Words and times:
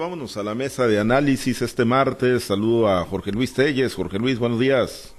Vámonos 0.00 0.36
a 0.36 0.44
la 0.44 0.54
mesa 0.54 0.86
de 0.86 1.00
análisis 1.00 1.60
este 1.60 1.84
martes. 1.84 2.44
Saludo 2.44 2.88
a 2.88 3.04
Jorge 3.04 3.32
Luis 3.32 3.52
Telles. 3.52 3.96
Jorge 3.96 4.16
Luis, 4.20 4.38
buenos 4.38 4.60
días. 4.60 5.12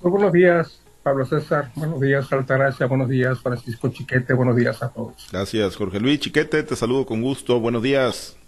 Muy 0.00 0.12
buenos 0.12 0.32
días, 0.32 0.80
Pablo 1.02 1.26
César. 1.26 1.70
Buenos 1.74 2.00
días, 2.00 2.32
Altagracia. 2.32 2.86
Buenos 2.86 3.10
días, 3.10 3.38
Francisco 3.38 3.90
Chiquete. 3.90 4.32
Buenos 4.32 4.56
días 4.56 4.82
a 4.82 4.88
todos. 4.88 5.28
Gracias, 5.30 5.76
Jorge 5.76 6.00
Luis 6.00 6.20
Chiquete. 6.20 6.62
Te 6.62 6.74
saludo 6.74 7.04
con 7.04 7.20
gusto. 7.20 7.60
Buenos 7.60 7.82
días. 7.82 8.38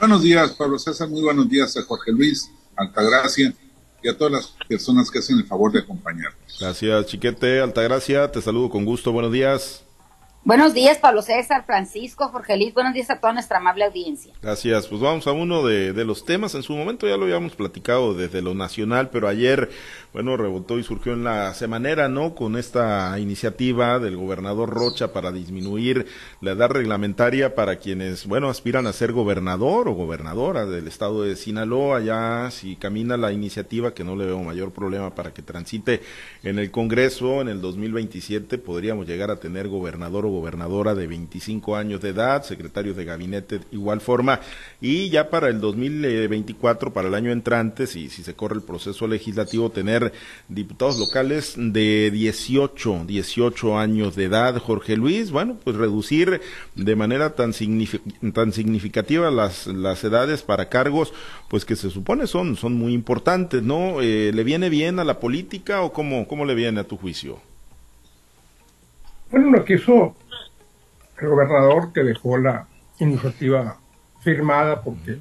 Buenos 0.00 0.20
días, 0.24 0.50
Pablo 0.54 0.80
César. 0.80 1.08
Muy 1.08 1.22
buenos 1.22 1.48
días 1.48 1.76
a 1.76 1.82
Jorge 1.84 2.10
Luis, 2.10 2.50
Altagracia 2.74 3.54
y 4.02 4.08
a 4.08 4.18
todas 4.18 4.32
las 4.32 4.56
personas 4.68 5.12
que 5.12 5.20
hacen 5.20 5.38
el 5.38 5.46
favor 5.46 5.70
de 5.70 5.78
acompañarnos. 5.78 6.58
Gracias, 6.58 7.06
Chiquete. 7.06 7.60
Altagracia, 7.60 8.32
te 8.32 8.42
saludo 8.42 8.68
con 8.68 8.84
gusto. 8.84 9.12
Buenos 9.12 9.30
días. 9.30 9.85
Buenos 10.46 10.74
días, 10.74 10.98
Pablo 10.98 11.22
César, 11.22 11.64
Francisco, 11.66 12.28
Jorge 12.28 12.56
Luis. 12.56 12.72
Buenos 12.72 12.94
días 12.94 13.10
a 13.10 13.18
toda 13.18 13.32
nuestra 13.32 13.58
amable 13.58 13.84
audiencia. 13.84 14.32
Gracias. 14.40 14.86
Pues 14.86 15.00
vamos 15.00 15.26
a 15.26 15.32
uno 15.32 15.66
de, 15.66 15.92
de, 15.92 16.04
los 16.04 16.24
temas. 16.24 16.54
En 16.54 16.62
su 16.62 16.72
momento 16.72 17.08
ya 17.08 17.16
lo 17.16 17.24
habíamos 17.24 17.56
platicado 17.56 18.14
desde 18.14 18.42
lo 18.42 18.54
nacional, 18.54 19.10
pero 19.10 19.26
ayer, 19.26 19.68
bueno, 20.12 20.36
rebotó 20.36 20.78
y 20.78 20.84
surgió 20.84 21.14
en 21.14 21.24
la 21.24 21.52
semanera, 21.52 22.08
¿no? 22.08 22.36
Con 22.36 22.56
esta 22.56 23.18
iniciativa 23.18 23.98
del 23.98 24.16
gobernador 24.16 24.70
Rocha 24.70 25.12
para 25.12 25.32
disminuir 25.32 26.06
la 26.40 26.52
edad 26.52 26.70
reglamentaria 26.70 27.56
para 27.56 27.80
quienes, 27.80 28.28
bueno, 28.28 28.48
aspiran 28.48 28.86
a 28.86 28.92
ser 28.92 29.10
gobernador 29.10 29.88
o 29.88 29.94
gobernadora 29.94 30.64
del 30.64 30.86
estado 30.86 31.24
de 31.24 31.34
Sinaloa. 31.34 31.98
Ya, 32.02 32.52
si 32.52 32.76
camina 32.76 33.16
la 33.16 33.32
iniciativa, 33.32 33.94
que 33.94 34.04
no 34.04 34.14
le 34.14 34.26
veo 34.26 34.40
mayor 34.44 34.70
problema 34.70 35.12
para 35.12 35.34
que 35.34 35.42
transite 35.42 36.02
en 36.44 36.60
el 36.60 36.70
Congreso 36.70 37.40
en 37.40 37.48
el 37.48 37.60
2027, 37.60 38.58
podríamos 38.58 39.08
llegar 39.08 39.32
a 39.32 39.40
tener 39.40 39.66
gobernador 39.66 40.24
o 40.24 40.35
gobernadora 40.36 40.94
de 40.94 41.06
25 41.06 41.76
años 41.76 42.00
de 42.00 42.10
edad, 42.10 42.42
secretarios 42.42 42.96
de 42.96 43.04
gabinete 43.04 43.58
de 43.58 43.64
igual 43.72 44.00
forma, 44.00 44.40
y 44.80 45.10
ya 45.10 45.30
para 45.30 45.48
el 45.48 45.60
2024, 45.60 46.92
para 46.92 47.08
el 47.08 47.14
año 47.14 47.32
entrante, 47.32 47.86
si, 47.86 48.08
si 48.08 48.22
se 48.22 48.34
corre 48.34 48.56
el 48.56 48.62
proceso 48.62 49.06
legislativo, 49.06 49.70
tener 49.70 50.12
diputados 50.48 50.98
locales 50.98 51.54
de 51.56 52.10
18, 52.10 53.04
18 53.06 53.78
años 53.78 54.16
de 54.16 54.24
edad. 54.24 54.58
Jorge 54.58 54.96
Luis, 54.96 55.30
bueno, 55.30 55.56
pues 55.62 55.76
reducir 55.76 56.40
de 56.74 56.96
manera 56.96 57.34
tan, 57.34 57.52
tan 58.32 58.52
significativa 58.52 59.30
las, 59.30 59.66
las 59.66 60.04
edades 60.04 60.42
para 60.42 60.68
cargos, 60.68 61.12
pues 61.48 61.64
que 61.64 61.76
se 61.76 61.90
supone 61.90 62.26
son, 62.26 62.56
son 62.56 62.74
muy 62.74 62.92
importantes, 62.92 63.62
¿no? 63.62 64.00
Eh, 64.00 64.32
¿Le 64.32 64.44
viene 64.44 64.68
bien 64.68 64.98
a 64.98 65.04
la 65.04 65.20
política 65.20 65.82
o 65.82 65.92
cómo, 65.92 66.26
cómo 66.26 66.44
le 66.44 66.54
viene 66.54 66.80
a 66.80 66.84
tu 66.84 66.96
juicio? 66.96 67.38
Bueno, 69.30 69.50
lo 69.50 69.64
que 69.64 69.74
hizo 69.74 70.14
el 71.18 71.28
gobernador 71.28 71.92
que 71.92 72.02
dejó 72.02 72.38
la 72.38 72.66
iniciativa 72.98 73.78
firmada 74.20 74.82
porque 74.82 75.20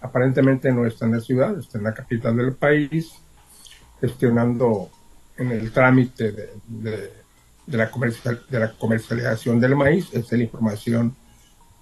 aparentemente 0.00 0.72
no 0.72 0.86
está 0.86 1.06
en 1.06 1.12
la 1.12 1.20
ciudad, 1.20 1.58
está 1.58 1.78
en 1.78 1.84
la 1.84 1.94
capital 1.94 2.36
del 2.36 2.54
país, 2.54 3.12
gestionando 4.00 4.90
en 5.36 5.52
el 5.52 5.72
trámite 5.72 6.32
de, 6.66 7.10
la, 7.66 7.90
comercialización 8.78 9.60
del 9.60 9.76
maíz, 9.76 10.06
esta 10.12 10.34
es 10.34 10.38
la 10.38 10.44
información 10.44 11.14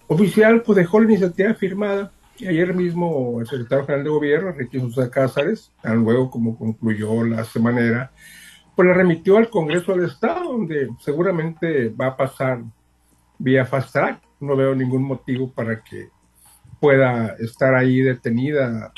oficial, 0.06 0.62
pues 0.62 0.76
dejó 0.76 1.00
la 1.00 1.06
iniciativa 1.06 1.54
firmada. 1.54 2.12
Y 2.36 2.46
ayer 2.46 2.74
mismo 2.74 3.40
el 3.40 3.46
secretario 3.46 3.84
general 3.84 4.04
de 4.04 4.10
gobierno, 4.10 4.50
Enrique 4.50 4.80
Sosa 4.80 5.10
Cázares, 5.10 5.72
tan 5.82 6.02
luego 6.02 6.30
como 6.30 6.56
concluyó 6.56 7.22
la 7.24 7.44
semanera, 7.44 8.12
pues 8.74 8.88
la 8.88 8.94
remitió 8.94 9.36
al 9.36 9.50
Congreso 9.50 9.92
del 9.92 10.06
Estado, 10.06 10.52
donde 10.52 10.88
seguramente 11.00 11.90
va 11.90 12.06
a 12.06 12.16
pasar 12.16 12.62
vía 13.40 13.66
fast 13.66 13.92
track. 13.92 14.22
No 14.38 14.56
veo 14.56 14.74
ningún 14.74 15.02
motivo 15.02 15.52
para 15.52 15.82
que 15.82 16.08
pueda 16.78 17.34
estar 17.40 17.74
ahí 17.74 18.00
detenida 18.00 18.92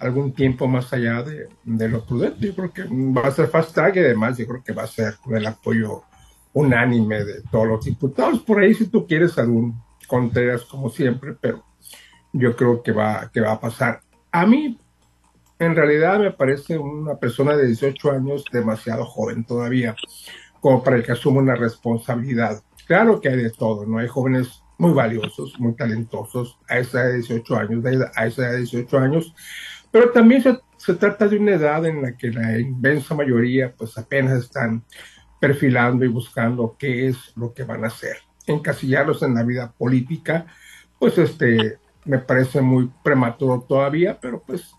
algún 0.00 0.32
tiempo 0.32 0.66
más 0.66 0.92
allá 0.92 1.22
de, 1.22 1.48
de, 1.62 1.88
lo 1.88 2.04
prudente. 2.04 2.46
Yo 2.46 2.54
creo 2.54 2.72
que 2.72 2.82
va 2.84 3.28
a 3.28 3.30
ser 3.30 3.48
fast 3.48 3.74
track 3.74 3.96
y 3.96 4.00
además 4.00 4.38
yo 4.38 4.46
creo 4.46 4.64
que 4.64 4.72
va 4.72 4.82
a 4.82 4.88
ser 4.88 5.14
con 5.22 5.36
el 5.36 5.46
apoyo 5.46 6.02
unánime 6.52 7.24
de 7.24 7.42
todos 7.50 7.68
los 7.68 7.84
diputados. 7.84 8.40
Por 8.40 8.60
ahí 8.60 8.74
si 8.74 8.86
tú 8.86 9.06
quieres 9.06 9.38
algún 9.38 9.84
Contreras 10.06 10.64
como 10.64 10.90
siempre, 10.90 11.34
pero 11.40 11.64
yo 12.32 12.54
creo 12.56 12.82
que 12.82 12.92
va, 12.92 13.30
que 13.32 13.40
va 13.40 13.52
a 13.52 13.60
pasar. 13.60 14.00
A 14.30 14.46
mí, 14.46 14.78
en 15.58 15.74
realidad, 15.74 16.18
me 16.18 16.30
parece 16.30 16.78
una 16.78 17.16
persona 17.16 17.56
de 17.56 17.66
18 17.66 18.10
años 18.10 18.44
demasiado 18.52 19.04
joven 19.06 19.44
todavía, 19.44 19.94
como 20.60 20.82
para 20.82 21.02
que 21.02 21.12
asuma 21.12 21.40
una 21.40 21.54
responsabilidad. 21.54 22.62
Claro 22.86 23.20
que 23.20 23.28
hay 23.28 23.36
de 23.36 23.50
todo, 23.50 23.86
¿no? 23.86 23.98
Hay 23.98 24.08
jóvenes 24.08 24.62
muy 24.78 24.92
valiosos, 24.92 25.58
muy 25.58 25.74
talentosos 25.74 26.58
a 26.68 26.78
esa 26.78 27.02
edad 27.02 27.08
de 27.08 27.14
18 27.18 27.56
años, 27.56 27.84
a 28.14 28.26
esa 28.26 28.42
edad 28.42 28.52
de 28.52 28.58
18 28.58 28.98
años, 28.98 29.34
pero 29.90 30.10
también 30.10 30.42
se, 30.42 30.94
trata 30.94 31.28
de 31.28 31.38
una 31.38 31.52
edad 31.52 31.86
en 31.86 32.02
la 32.02 32.16
que 32.16 32.30
la 32.30 32.58
inmensa 32.58 33.14
mayoría 33.14 33.72
pues 33.74 33.96
apenas 33.96 34.44
están 34.44 34.84
perfilando 35.40 36.04
y 36.04 36.08
buscando 36.08 36.76
qué 36.78 37.08
es 37.08 37.32
lo 37.36 37.54
que 37.54 37.64
van 37.64 37.84
a 37.84 37.88
hacer. 37.88 38.16
Encasillarlos 38.46 39.22
en 39.22 39.34
la 39.34 39.44
vida 39.44 39.72
política, 39.78 40.46
pues 40.98 41.16
este, 41.18 41.78
me 42.04 42.18
parece 42.18 42.60
muy 42.60 42.90
prematuro 43.02 43.64
todavía, 43.66 44.18
pero 44.20 44.42
pues, 44.42 44.74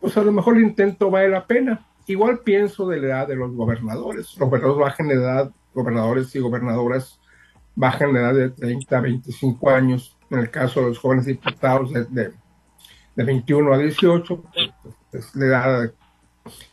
pues 0.00 0.16
a 0.16 0.22
lo 0.22 0.32
mejor 0.32 0.56
el 0.56 0.62
intento 0.62 1.10
vale 1.10 1.28
la 1.28 1.46
pena. 1.46 1.86
Igual 2.06 2.40
pienso 2.40 2.86
de 2.86 3.00
la 3.00 3.06
edad 3.06 3.28
de 3.28 3.36
los 3.36 3.52
gobernadores. 3.52 4.36
Los 4.38 4.48
gobernadores 4.48 4.80
bajan 4.80 5.08
de 5.08 5.14
edad, 5.14 5.50
gobernadores 5.74 6.34
y 6.36 6.38
gobernadoras 6.38 7.20
bajan 7.74 8.12
de 8.12 8.20
edad 8.20 8.34
de 8.34 8.50
30 8.50 8.96
a 8.96 9.00
25 9.00 9.70
años. 9.70 10.16
En 10.30 10.38
el 10.38 10.50
caso 10.50 10.80
de 10.80 10.88
los 10.88 10.98
jóvenes 10.98 11.26
diputados 11.26 11.92
de, 11.92 12.04
de, 12.06 12.32
de 13.14 13.24
21 13.24 13.72
a 13.72 13.78
18, 13.78 14.42
pues, 15.10 15.26
es 15.26 15.36
la 15.36 15.46
edad 15.46 15.92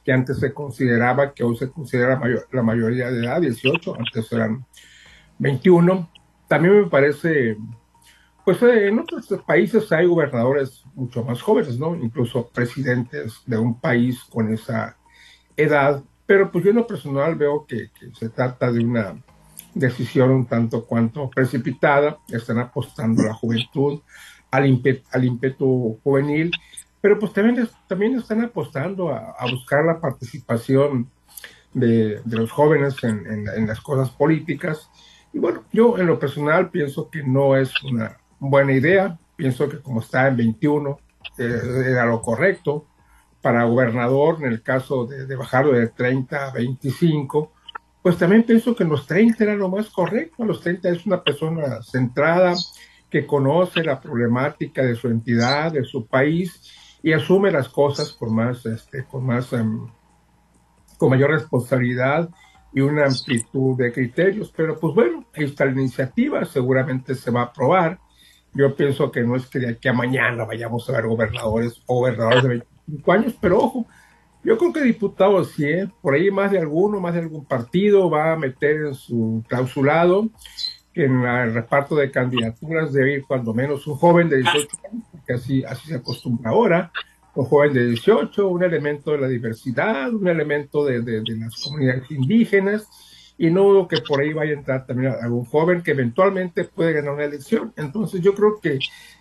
que 0.03 0.11
antes 0.11 0.39
se 0.39 0.53
consideraba, 0.53 1.33
que 1.33 1.43
hoy 1.43 1.55
se 1.55 1.71
considera 1.71 2.17
mayor, 2.17 2.47
la 2.51 2.63
mayoría 2.63 3.09
de 3.09 3.25
edad, 3.25 3.41
18, 3.41 3.95
antes 3.97 4.31
eran 4.31 4.65
21. 5.39 6.09
También 6.47 6.81
me 6.81 6.87
parece 6.87 7.57
pues 8.43 8.61
en 8.63 8.99
otros 8.99 9.27
países 9.45 9.91
hay 9.91 10.07
gobernadores 10.07 10.83
mucho 10.95 11.23
más 11.23 11.41
jóvenes, 11.41 11.77
¿no? 11.77 11.95
Incluso 11.95 12.47
presidentes 12.47 13.41
de 13.45 13.57
un 13.57 13.79
país 13.79 14.23
con 14.23 14.51
esa 14.51 14.97
edad, 15.55 16.03
pero 16.25 16.51
pues 16.51 16.63
yo 16.63 16.71
en 16.71 16.77
lo 16.77 16.87
personal 16.87 17.35
veo 17.35 17.65
que 17.67 17.91
se 18.17 18.29
trata 18.29 18.71
de 18.71 18.83
una 18.83 19.23
decisión 19.73 20.31
un 20.31 20.45
tanto 20.45 20.85
cuanto 20.85 21.29
precipitada, 21.29 22.17
están 22.29 22.59
apostando 22.59 23.23
a 23.23 23.27
la 23.27 23.33
juventud, 23.33 24.01
al, 24.51 24.65
ímpetu, 24.65 25.07
al 25.11 25.25
ímpetu 25.25 25.99
juvenil, 26.03 26.51
pero 26.99 27.17
pues 27.17 27.33
también, 27.33 27.67
también 27.87 28.15
están 28.15 28.41
apostando 28.43 29.09
a, 29.09 29.35
a 29.37 29.49
buscar 29.49 29.85
la 29.85 29.99
participación 29.99 31.09
de, 31.73 32.21
de 32.23 32.37
los 32.37 32.51
jóvenes 32.51 33.03
en, 33.03 33.25
en, 33.25 33.47
en 33.47 33.67
las 33.67 33.81
cosas 33.81 34.09
políticas. 34.09 34.89
Y 35.33 35.39
bueno, 35.39 35.63
yo 35.71 35.97
en 35.97 36.07
lo 36.07 36.19
personal 36.19 36.69
pienso 36.69 37.09
que 37.09 37.23
no 37.23 37.55
es 37.55 37.71
una 37.83 38.17
buena 38.39 38.73
idea. 38.73 39.17
Pienso 39.35 39.69
que 39.69 39.79
como 39.79 40.01
está 40.01 40.27
en 40.27 40.37
21 40.37 40.99
eh, 41.37 41.61
era 41.87 42.05
lo 42.05 42.21
correcto. 42.21 42.85
Para 43.41 43.63
gobernador, 43.63 44.37
en 44.41 44.51
el 44.51 44.61
caso 44.61 45.07
de, 45.07 45.25
de, 45.25 45.35
bajarlo 45.35 45.71
de 45.71 45.87
30 45.87 46.49
a 46.49 46.51
25, 46.51 47.51
pues 48.01 48.17
también 48.17 48.43
pienso 48.43 48.75
que 48.75 48.83
los 48.83 49.05
30 49.07 49.43
era 49.43 49.55
lo 49.55 49.69
más 49.69 49.89
correcto. 49.89 50.43
Los 50.43 50.61
30 50.61 50.89
es 50.89 51.05
una 51.05 51.23
persona 51.23 51.81
centrada 51.83 52.55
que 53.09 53.25
conoce 53.25 53.83
la 53.83 53.99
problemática 53.99 54.83
de 54.83 54.95
su 54.95 55.07
entidad, 55.07 55.71
de 55.71 55.83
su 55.83 56.07
país 56.07 56.99
y 57.03 57.13
asume 57.13 57.51
las 57.51 57.69
cosas 57.69 58.13
con 58.13 58.33
más, 58.33 58.65
este, 58.65 59.05
con 59.05 59.25
más, 59.25 59.51
um, 59.53 59.89
con 60.97 61.09
mayor 61.09 61.31
responsabilidad 61.31 62.29
y 62.73 62.81
una 62.81 63.05
amplitud 63.05 63.77
de 63.77 63.91
criterios. 63.91 64.51
Pero 64.55 64.79
pues 64.79 64.95
bueno, 64.95 65.25
ahí 65.35 65.45
está 65.45 65.65
la 65.65 65.71
iniciativa, 65.71 66.45
seguramente 66.45 67.15
se 67.15 67.31
va 67.31 67.41
a 67.41 67.45
aprobar 67.45 67.99
yo 68.53 68.75
pienso 68.75 69.11
que 69.11 69.21
no 69.21 69.35
es 69.35 69.47
que 69.47 69.59
de 69.59 69.69
aquí 69.69 69.87
a 69.87 69.93
mañana 69.93 70.43
vayamos 70.43 70.89
a 70.89 70.93
ver 70.93 71.07
gobernadores 71.07 71.81
o 71.85 71.95
gobernadores 71.95 72.43
de 72.43 72.49
25 72.49 73.11
años, 73.11 73.35
pero 73.39 73.59
ojo, 73.59 73.87
yo 74.43 74.57
creo 74.57 74.73
que 74.73 74.81
diputados 74.81 75.51
sí, 75.51 75.65
¿eh? 75.65 75.89
por 76.01 76.15
ahí 76.15 76.31
más 76.31 76.51
de 76.51 76.59
alguno, 76.59 76.99
más 76.99 77.13
de 77.13 77.21
algún 77.21 77.45
partido 77.45 78.09
va 78.09 78.33
a 78.33 78.35
meter 78.35 78.87
en 78.87 78.95
su 78.95 79.43
clausulado 79.47 80.29
que 80.93 81.05
en 81.05 81.23
el 81.23 81.53
reparto 81.53 81.95
de 81.95 82.11
candidaturas 82.11 82.91
debe 82.91 83.13
ir 83.13 83.25
cuando 83.25 83.53
menos 83.53 83.87
un 83.87 83.95
joven 83.95 84.29
de 84.29 84.37
18 84.37 84.67
años, 84.91 85.05
porque 85.11 85.33
así, 85.33 85.63
así 85.63 85.87
se 85.87 85.95
acostumbra 85.95 86.51
ahora, 86.51 86.91
un 87.33 87.45
joven 87.45 87.73
de 87.73 87.85
18, 87.87 88.47
un 88.47 88.63
elemento 88.63 89.11
de 89.11 89.19
la 89.19 89.27
diversidad, 89.27 90.13
un 90.13 90.27
elemento 90.27 90.83
de, 90.83 91.01
las 91.37 91.63
comunidades 91.63 92.11
indígenas, 92.11 92.87
y 93.37 93.49
no 93.49 93.63
dudo 93.63 93.87
que 93.87 94.01
por 94.01 94.21
ahí 94.21 94.33
vaya 94.33 94.51
a 94.51 94.57
entrar 94.57 94.85
también 94.85 95.13
algún 95.19 95.45
joven 95.45 95.81
que 95.81 95.91
eventualmente 95.91 96.65
puede 96.65 96.93
ganar 96.93 97.13
una 97.13 97.23
elección. 97.23 97.73
Entonces 97.75 98.21
yo 98.21 98.35
creo 98.35 98.59
que 98.61 98.77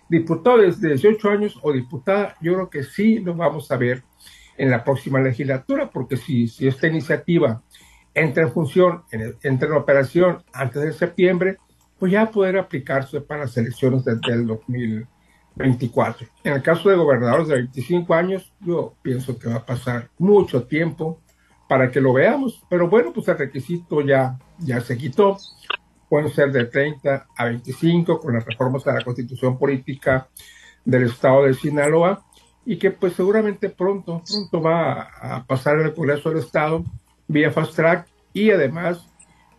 diputados 0.09 0.79
de 0.79 0.89
18 0.89 1.29
años 1.29 1.57
o 1.63 1.71
diputada, 1.71 2.35
yo 2.41 2.53
creo 2.53 2.69
que 2.69 2.83
sí 2.83 3.19
lo 3.19 3.33
vamos 3.33 3.71
a 3.71 3.77
ver 3.77 4.03
en 4.61 4.69
la 4.69 4.83
próxima 4.83 5.19
legislatura, 5.19 5.89
porque 5.89 6.17
si, 6.17 6.47
si 6.47 6.67
esta 6.67 6.85
iniciativa 6.85 7.63
entra 8.13 8.43
en 8.43 8.51
función, 8.51 9.01
en, 9.11 9.35
entra 9.41 9.67
en 9.67 9.73
operación 9.73 10.43
antes 10.53 10.83
de 10.83 10.93
septiembre, 10.93 11.57
pues 11.97 12.11
ya 12.11 12.29
poder 12.29 12.59
aplicarse 12.59 13.21
para 13.21 13.41
las 13.45 13.57
elecciones 13.57 14.05
del, 14.05 14.21
del 14.21 15.07
24. 15.55 16.27
En 16.43 16.53
el 16.53 16.61
caso 16.61 16.89
de 16.89 16.95
gobernadores 16.95 17.47
de 17.47 17.55
25 17.55 18.13
años, 18.13 18.53
yo 18.59 18.93
pienso 19.01 19.39
que 19.39 19.49
va 19.49 19.55
a 19.55 19.65
pasar 19.65 20.11
mucho 20.19 20.67
tiempo 20.67 21.19
para 21.67 21.89
que 21.89 21.99
lo 21.99 22.13
veamos, 22.13 22.63
pero 22.69 22.87
bueno, 22.87 23.11
pues 23.11 23.27
el 23.29 23.39
requisito 23.39 24.01
ya, 24.01 24.37
ya 24.59 24.79
se 24.79 24.95
quitó. 24.95 25.39
Pueden 26.07 26.29
ser 26.29 26.51
de 26.51 26.65
30 26.65 27.27
a 27.35 27.45
25 27.45 28.19
con 28.19 28.35
las 28.35 28.45
reformas 28.45 28.85
a 28.85 28.93
la 28.93 29.03
constitución 29.03 29.57
política 29.57 30.27
del 30.85 31.05
estado 31.05 31.45
de 31.45 31.55
Sinaloa 31.55 32.23
y 32.65 32.77
que 32.77 32.91
pues 32.91 33.13
seguramente 33.13 33.69
pronto, 33.69 34.21
pronto 34.27 34.61
va 34.61 35.01
a 35.01 35.45
pasar 35.45 35.79
el 35.79 35.93
Congreso 35.93 36.29
del 36.29 36.39
Estado 36.39 36.83
vía 37.27 37.51
fast 37.51 37.75
track 37.75 38.07
y 38.33 38.51
además 38.51 39.07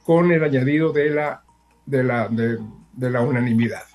con 0.05 0.31
el 0.33 0.45
añadido 0.45 0.93
de 0.93 1.11
la, 1.11 1.43
de 1.87 2.05
la, 2.05 2.29
de 2.29 3.11
la 3.11 3.21
unanimidad. 3.21 3.92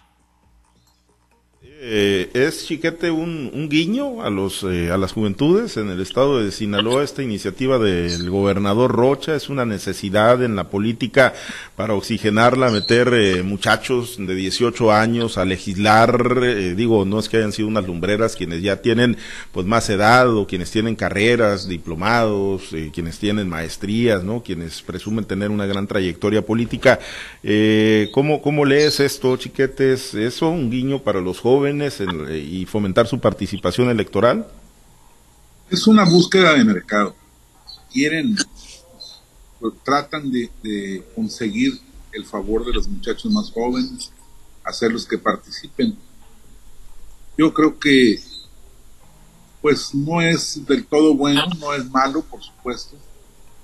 Eh, 1.80 2.32
¿Es 2.34 2.66
Chiquete 2.66 3.12
un, 3.12 3.70
guiño 3.70 4.24
a 4.24 4.32
los 4.32 4.64
eh, 4.64 4.90
a 4.90 4.98
las 4.98 5.12
juventudes 5.12 5.78
en 5.78 5.92
el 5.92 6.02
estado 6.02 6.42
de 6.44 6.52
Sinaloa? 6.52 7.04
Esta 7.04 7.22
iniciativa 7.22 7.78
del 7.78 8.32
gobernador 8.32 8.92
Rocha 8.92 9.36
es 9.36 9.48
una 9.48 9.64
necesidad 9.64 10.42
en 10.44 10.56
la 10.56 10.72
política 10.72 11.36
para 11.76 11.94
oxigenarla, 11.94 12.72
meter 12.72 13.14
eh, 13.14 13.44
muchachos 13.44 14.16
de 14.18 14.34
18 14.34 14.92
años 14.92 15.38
a 15.38 15.46
legislar. 15.46 16.76
digo, 16.76 17.06
no 17.06 17.20
es 17.20 17.30
que 17.30 17.38
hayan 17.38 17.52
sido 17.52 17.68
unas 17.68 17.86
lumbreras 17.86 18.36
quienes 18.36 18.64
ya 18.64 18.82
tienen 18.82 19.16
pues 19.52 19.68
más 19.68 19.88
edad 19.92 20.36
o 20.36 20.48
quienes 20.48 20.72
tienen 20.72 20.96
carreras, 20.96 21.68
diplomados, 21.68 22.70
quienes 22.92 23.20
tienen 23.20 23.50
maestrías, 23.50 24.24
no, 24.24 24.42
quienes 24.42 24.82
presumen 24.82 25.26
tener 25.26 25.52
una 25.52 25.68
gran 25.68 25.86
trayectoria 25.86 26.44
política. 26.44 27.00
¿cómo, 28.12 28.42
¿Cómo 28.42 28.66
lees 28.66 29.00
esto, 29.00 29.38
Chiquete? 29.38 29.94
¿Es 29.94 30.16
eso 30.16 30.50
un 30.50 30.72
guiño 30.72 31.04
para 31.04 31.22
los 31.22 31.40
jóvenes? 31.40 31.67
Y 31.70 32.66
fomentar 32.66 33.08
su 33.08 33.20
participación 33.20 33.90
electoral? 33.90 34.48
Es 35.70 35.88
una 35.88 36.06
búsqueda 36.06 36.54
de 36.54 36.64
mercado. 36.64 37.16
Quieren, 37.92 38.36
pues, 39.60 39.74
tratan 39.84 40.32
de, 40.32 41.04
conseguir 41.16 41.74
el 42.12 42.26
favor 42.26 42.66
de 42.66 42.74
los 42.74 42.88
muchachos 42.88 43.32
más 43.32 43.52
jóvenes, 43.52 44.12
hacerlos 44.64 45.06
que 45.06 45.18
participen. 45.18 45.98
Yo 47.38 47.54
creo 47.54 47.78
que 47.78 48.20
pues 49.62 49.94
no 49.94 50.22
es 50.22 50.66
del 50.66 50.86
todo 50.86 51.16
bueno, 51.16 51.44
no 51.60 51.74
es 51.74 51.90
malo, 51.90 52.22
por 52.22 52.42
supuesto, 52.42 52.96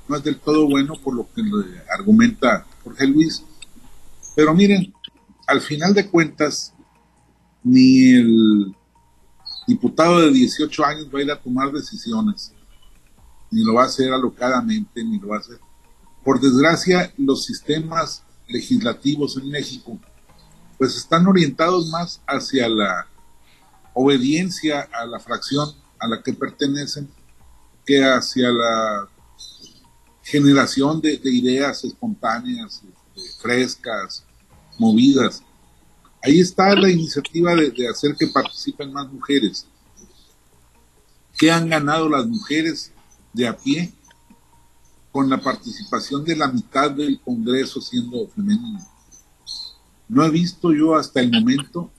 no 0.07 0.17
es 0.17 0.23
del 0.23 0.37
todo 0.37 0.67
bueno 0.67 0.95
por 0.95 1.15
lo 1.15 1.27
que 1.33 1.41
argumenta 1.89 2.65
Jorge 2.83 3.07
Luis, 3.07 3.43
pero 4.35 4.53
miren, 4.53 4.93
al 5.47 5.61
final 5.61 5.93
de 5.93 6.09
cuentas, 6.09 6.72
ni 7.63 8.13
el 8.13 8.75
diputado 9.67 10.19
de 10.19 10.31
18 10.31 10.85
años 10.85 11.07
va 11.13 11.19
a 11.19 11.21
ir 11.23 11.31
a 11.31 11.41
tomar 11.41 11.71
decisiones, 11.71 12.53
ni 13.49 13.63
lo 13.63 13.75
va 13.75 13.83
a 13.83 13.87
hacer 13.87 14.11
alocadamente, 14.11 15.03
ni 15.03 15.19
lo 15.19 15.29
va 15.29 15.37
a 15.37 15.39
hacer. 15.39 15.59
Por 16.23 16.39
desgracia, 16.39 17.13
los 17.17 17.45
sistemas 17.45 18.23
legislativos 18.47 19.37
en 19.37 19.49
México, 19.49 19.99
pues 20.77 20.95
están 20.95 21.27
orientados 21.27 21.89
más 21.89 22.21
hacia 22.27 22.67
la 22.67 23.07
obediencia 23.93 24.89
a 24.91 25.05
la 25.05 25.19
fracción 25.19 25.69
a 25.99 26.07
la 26.07 26.21
que 26.21 26.33
pertenecen 26.33 27.09
que 27.85 28.03
hacia 28.03 28.49
la 28.49 29.07
generación 30.23 31.01
de, 31.01 31.19
ideas 31.23 31.83
espontáneas, 31.83 32.81
este, 33.15 33.41
frescas, 33.41 34.25
movidas. 34.79 35.43
Ahí 36.25 36.39
está 36.39 36.73
la 36.73 36.89
iniciativa 36.89 37.53
de, 37.53 37.85
hacer 37.89 38.15
que 38.15 38.27
participen 38.27 38.93
más 38.93 39.11
mujeres. 39.11 39.67
¿Qué 41.37 41.51
han 41.51 41.67
ganado 41.67 42.07
las 42.07 42.25
mujeres 42.25 42.93
de 43.33 43.45
a 43.45 43.57
pie 43.57 43.91
con 45.11 45.29
la 45.29 45.41
participación 45.41 46.23
de 46.23 46.37
la 46.37 46.47
mitad 46.47 46.91
del 46.91 47.19
Congreso 47.19 47.81
siendo 47.81 48.25
femenino? 48.29 48.79
No 50.07 50.23
he 50.23 50.29
visto 50.29 50.71
yo 50.71 50.95
hasta 50.95 51.19
el 51.19 51.29
momento 51.29 51.91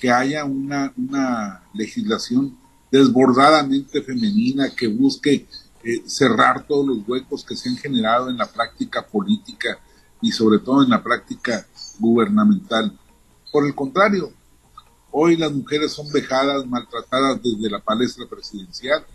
que 0.00 0.10
haya 0.10 0.46
una, 0.46 1.62
legislación 1.74 2.56
desbordadamente 2.90 4.00
femenina 4.02 4.70
que 4.70 4.88
busque 4.88 5.46
eh, 5.84 6.02
cerrar 6.06 6.66
todos 6.66 6.86
los 6.86 7.06
huecos 7.06 7.44
que 7.44 7.54
se 7.54 7.68
han 7.68 7.76
generado 7.76 8.30
en 8.30 8.38
la 8.38 8.50
práctica 8.50 9.06
política 9.06 9.78
y 10.22 10.32
sobre 10.32 10.58
todo 10.58 10.82
en 10.82 10.88
la 10.88 11.02
práctica 11.02 11.66
gubernamental. 11.98 12.98
Por 13.50 13.66
el 13.66 13.74
contrario, 13.74 14.32
hoy 15.10 15.36
las 15.36 15.52
mujeres 15.52 15.92
son 15.92 16.10
vejadas, 16.12 16.66
maltratadas 16.66 17.40
desde 17.42 17.70
la 17.70 17.80
palestra 17.80 18.26
presidencial. 18.26 19.06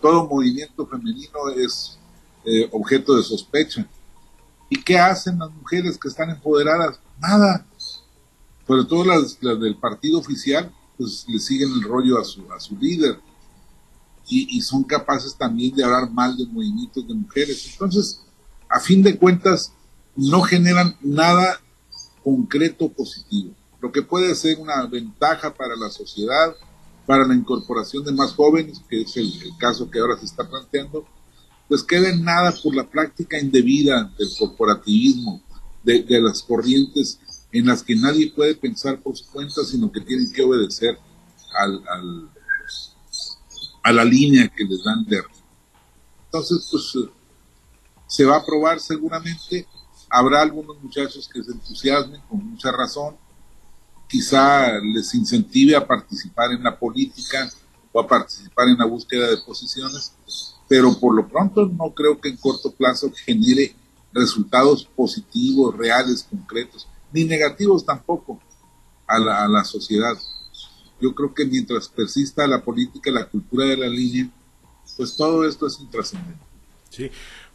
Todo 0.00 0.26
movimiento 0.26 0.86
femenino 0.86 1.50
es 1.56 1.98
eh, 2.44 2.68
objeto 2.72 3.14
de 3.16 3.22
sospecha. 3.22 3.86
¿Y 4.68 4.82
qué 4.82 4.98
hacen 4.98 5.38
las 5.38 5.50
mujeres 5.52 5.98
que 5.98 6.08
están 6.08 6.30
empoderadas? 6.30 6.98
Nada. 7.20 7.66
Sobre 8.66 8.84
todo 8.84 9.04
las, 9.04 9.38
del 9.40 9.76
partido 9.76 10.18
oficial, 10.18 10.72
pues 10.96 11.26
le 11.28 11.38
siguen 11.38 11.70
el 11.72 11.82
rollo 11.82 12.18
a 12.18 12.24
su, 12.24 12.50
a 12.50 12.58
su 12.58 12.76
líder. 12.76 13.20
Y, 14.28 14.56
y, 14.56 14.62
son 14.62 14.84
capaces 14.84 15.34
también 15.34 15.74
de 15.74 15.84
hablar 15.84 16.10
mal 16.10 16.36
de 16.36 16.46
movimientos 16.46 17.06
de 17.06 17.12
mujeres. 17.12 17.68
Entonces, 17.72 18.22
a 18.68 18.80
fin 18.80 19.02
de 19.02 19.18
cuentas, 19.18 19.72
no 20.16 20.40
generan 20.42 20.96
nada 21.02 21.60
concreto 22.22 22.88
positivo, 22.88 23.54
lo 23.80 23.90
que 23.90 24.02
puede 24.02 24.34
ser 24.34 24.58
una 24.58 24.86
ventaja 24.86 25.52
para 25.54 25.76
la 25.76 25.90
sociedad, 25.90 26.56
para 27.06 27.26
la 27.26 27.34
incorporación 27.34 28.04
de 28.04 28.12
más 28.12 28.32
jóvenes, 28.32 28.80
que 28.88 29.02
es 29.02 29.16
el, 29.16 29.32
caso 29.58 29.90
que 29.90 29.98
ahora 29.98 30.16
se 30.18 30.26
está 30.26 30.48
planteando, 30.48 31.06
pues 31.68 31.82
queda 31.82 32.10
en 32.10 32.22
nada 32.24 32.54
por 32.62 32.74
la 32.74 32.88
práctica 32.88 33.38
indebida 33.38 34.12
del 34.18 34.28
corporativismo, 34.38 35.42
de, 35.82 36.04
las 36.20 36.42
corrientes 36.42 37.18
en 37.50 37.66
las 37.66 37.82
que 37.82 37.96
nadie 37.96 38.32
puede 38.32 38.54
pensar 38.54 39.00
por 39.00 39.16
su 39.16 39.26
cuenta, 39.30 39.64
sino 39.64 39.90
que 39.90 40.00
tienen 40.00 40.32
que 40.32 40.42
obedecer 40.42 40.96
a 43.82 43.92
la 43.92 44.04
línea 44.04 44.48
que 44.48 44.64
les 44.64 44.84
dan 44.84 45.04
de 45.04 45.22
Entonces, 46.26 46.68
pues 46.70 46.94
se 48.06 48.24
va 48.24 48.36
a 48.36 48.40
aprobar 48.40 48.78
seguramente 48.78 49.66
Habrá 50.14 50.42
algunos 50.42 50.76
muchachos 50.82 51.26
que 51.32 51.42
se 51.42 51.52
entusiasmen 51.52 52.20
con 52.28 52.50
mucha 52.50 52.70
razón, 52.70 53.16
quizá 54.06 54.78
les 54.78 55.14
incentive 55.14 55.74
a 55.74 55.86
participar 55.86 56.52
en 56.52 56.62
la 56.62 56.78
política 56.78 57.50
o 57.90 57.98
a 57.98 58.06
participar 58.06 58.68
en 58.68 58.76
la 58.76 58.84
búsqueda 58.84 59.30
de 59.30 59.38
posiciones, 59.38 60.12
pero 60.68 60.92
por 61.00 61.14
lo 61.14 61.26
pronto 61.26 61.66
no 61.66 61.94
creo 61.94 62.20
que 62.20 62.28
en 62.28 62.36
corto 62.36 62.70
plazo 62.72 63.10
genere 63.24 63.74
resultados 64.12 64.84
positivos, 64.84 65.74
reales, 65.74 66.26
concretos, 66.28 66.86
ni 67.10 67.24
negativos 67.24 67.86
tampoco 67.86 68.38
a 69.06 69.18
la, 69.18 69.44
a 69.44 69.48
la 69.48 69.64
sociedad. 69.64 70.14
Yo 71.00 71.14
creo 71.14 71.32
que 71.32 71.46
mientras 71.46 71.88
persista 71.88 72.46
la 72.46 72.62
política, 72.62 73.10
la 73.10 73.24
cultura 73.24 73.64
de 73.64 73.78
la 73.78 73.88
línea, 73.88 74.30
pues 74.94 75.16
todo 75.16 75.48
esto 75.48 75.66
es 75.66 75.80
intrascendente. 75.80 76.44
Sí, 76.90 77.10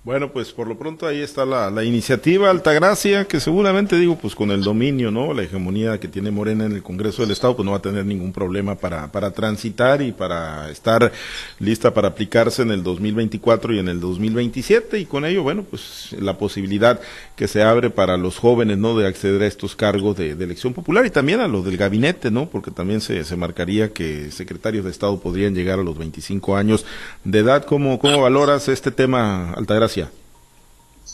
bueno, 0.08 0.32
pues 0.32 0.54
por 0.54 0.70
lo 0.70 0.78
pronto 0.78 1.06
ahí 1.06 1.20
está 1.20 1.46
la, 1.46 1.70
la, 1.70 1.84
iniciativa 1.84 2.50
Altagracia, 2.50 3.26
que 3.26 3.42
seguramente 3.42 3.98
digo, 3.98 4.18
pues 4.18 4.36
con 4.36 4.52
el 4.52 4.64
dominio, 4.64 5.12
¿no? 5.12 5.34
La 5.34 5.44
hegemonía 5.44 6.00
que 6.00 6.08
tiene 6.08 6.32
Morena 6.32 6.64
en 6.64 6.72
el 6.72 6.82
Congreso 6.82 7.24
del 7.24 7.32
Estado, 7.32 7.58
pues 7.58 7.66
no 7.66 7.74
va 7.74 7.80
a 7.80 7.82
tener 7.82 8.06
ningún 8.06 8.32
problema 8.32 8.76
para, 8.76 9.12
para 9.12 9.32
transitar 9.32 10.02
y 10.02 10.14
para 10.14 10.72
estar 10.72 11.12
lista 11.60 11.94
para 11.94 12.08
aplicarse 12.08 12.62
en 12.62 12.72
el 12.72 12.84
2024 12.84 13.74
y 13.74 13.80
en 13.80 13.90
el 13.90 14.00
2027. 14.00 14.98
Y 14.98 15.06
con 15.08 15.26
ello, 15.26 15.44
bueno, 15.44 15.66
pues 15.70 16.16
la 16.18 16.38
posibilidad 16.38 17.02
que 17.36 17.50
se 17.50 17.62
abre 17.62 17.90
para 17.90 18.16
los 18.16 18.38
jóvenes, 18.38 18.78
¿no? 18.78 18.98
De 18.98 19.08
acceder 19.08 19.42
a 19.42 19.48
estos 19.48 19.76
cargos 19.76 20.16
de, 20.16 20.32
elección 20.32 20.74
popular 20.74 21.06
y 21.06 21.10
también 21.10 21.42
a 21.42 21.50
los 21.50 21.66
del 21.66 21.76
gabinete, 21.76 22.32
¿no? 22.32 22.46
Porque 22.46 22.72
también 22.72 23.02
se, 23.02 23.26
se 23.26 23.36
marcaría 23.36 23.92
que 23.92 24.32
secretarios 24.32 24.86
de 24.86 24.92
Estado 24.92 25.20
podrían 25.20 25.54
llegar 25.54 25.80
a 25.80 25.84
los 25.84 25.98
25 25.98 26.56
años 26.56 26.86
de 27.26 27.40
edad. 27.40 27.66
¿Cómo, 27.66 28.00
cómo 28.00 28.22
valoras 28.22 28.70
este 28.70 28.92
tema, 28.92 29.52
Altagracia? 29.52 29.97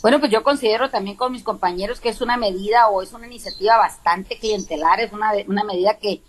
Bueno, 0.02 0.20
pues 0.20 0.30
yo 0.30 0.42
considero 0.42 0.90
también 0.90 1.16
con 1.16 1.32
mis 1.32 1.42
compañeros 1.42 2.00
que 2.00 2.08
es 2.10 2.20
una 2.20 2.36
medida 2.36 2.88
o 2.88 3.00
es 3.00 3.12
una 3.12 3.26
iniciativa 3.26 3.78
bastante 3.78 4.38
clientelar, 4.38 5.00
es 5.00 5.12
una, 5.12 5.32
una 5.46 5.64
medida 5.64 5.98
que, 5.98 6.22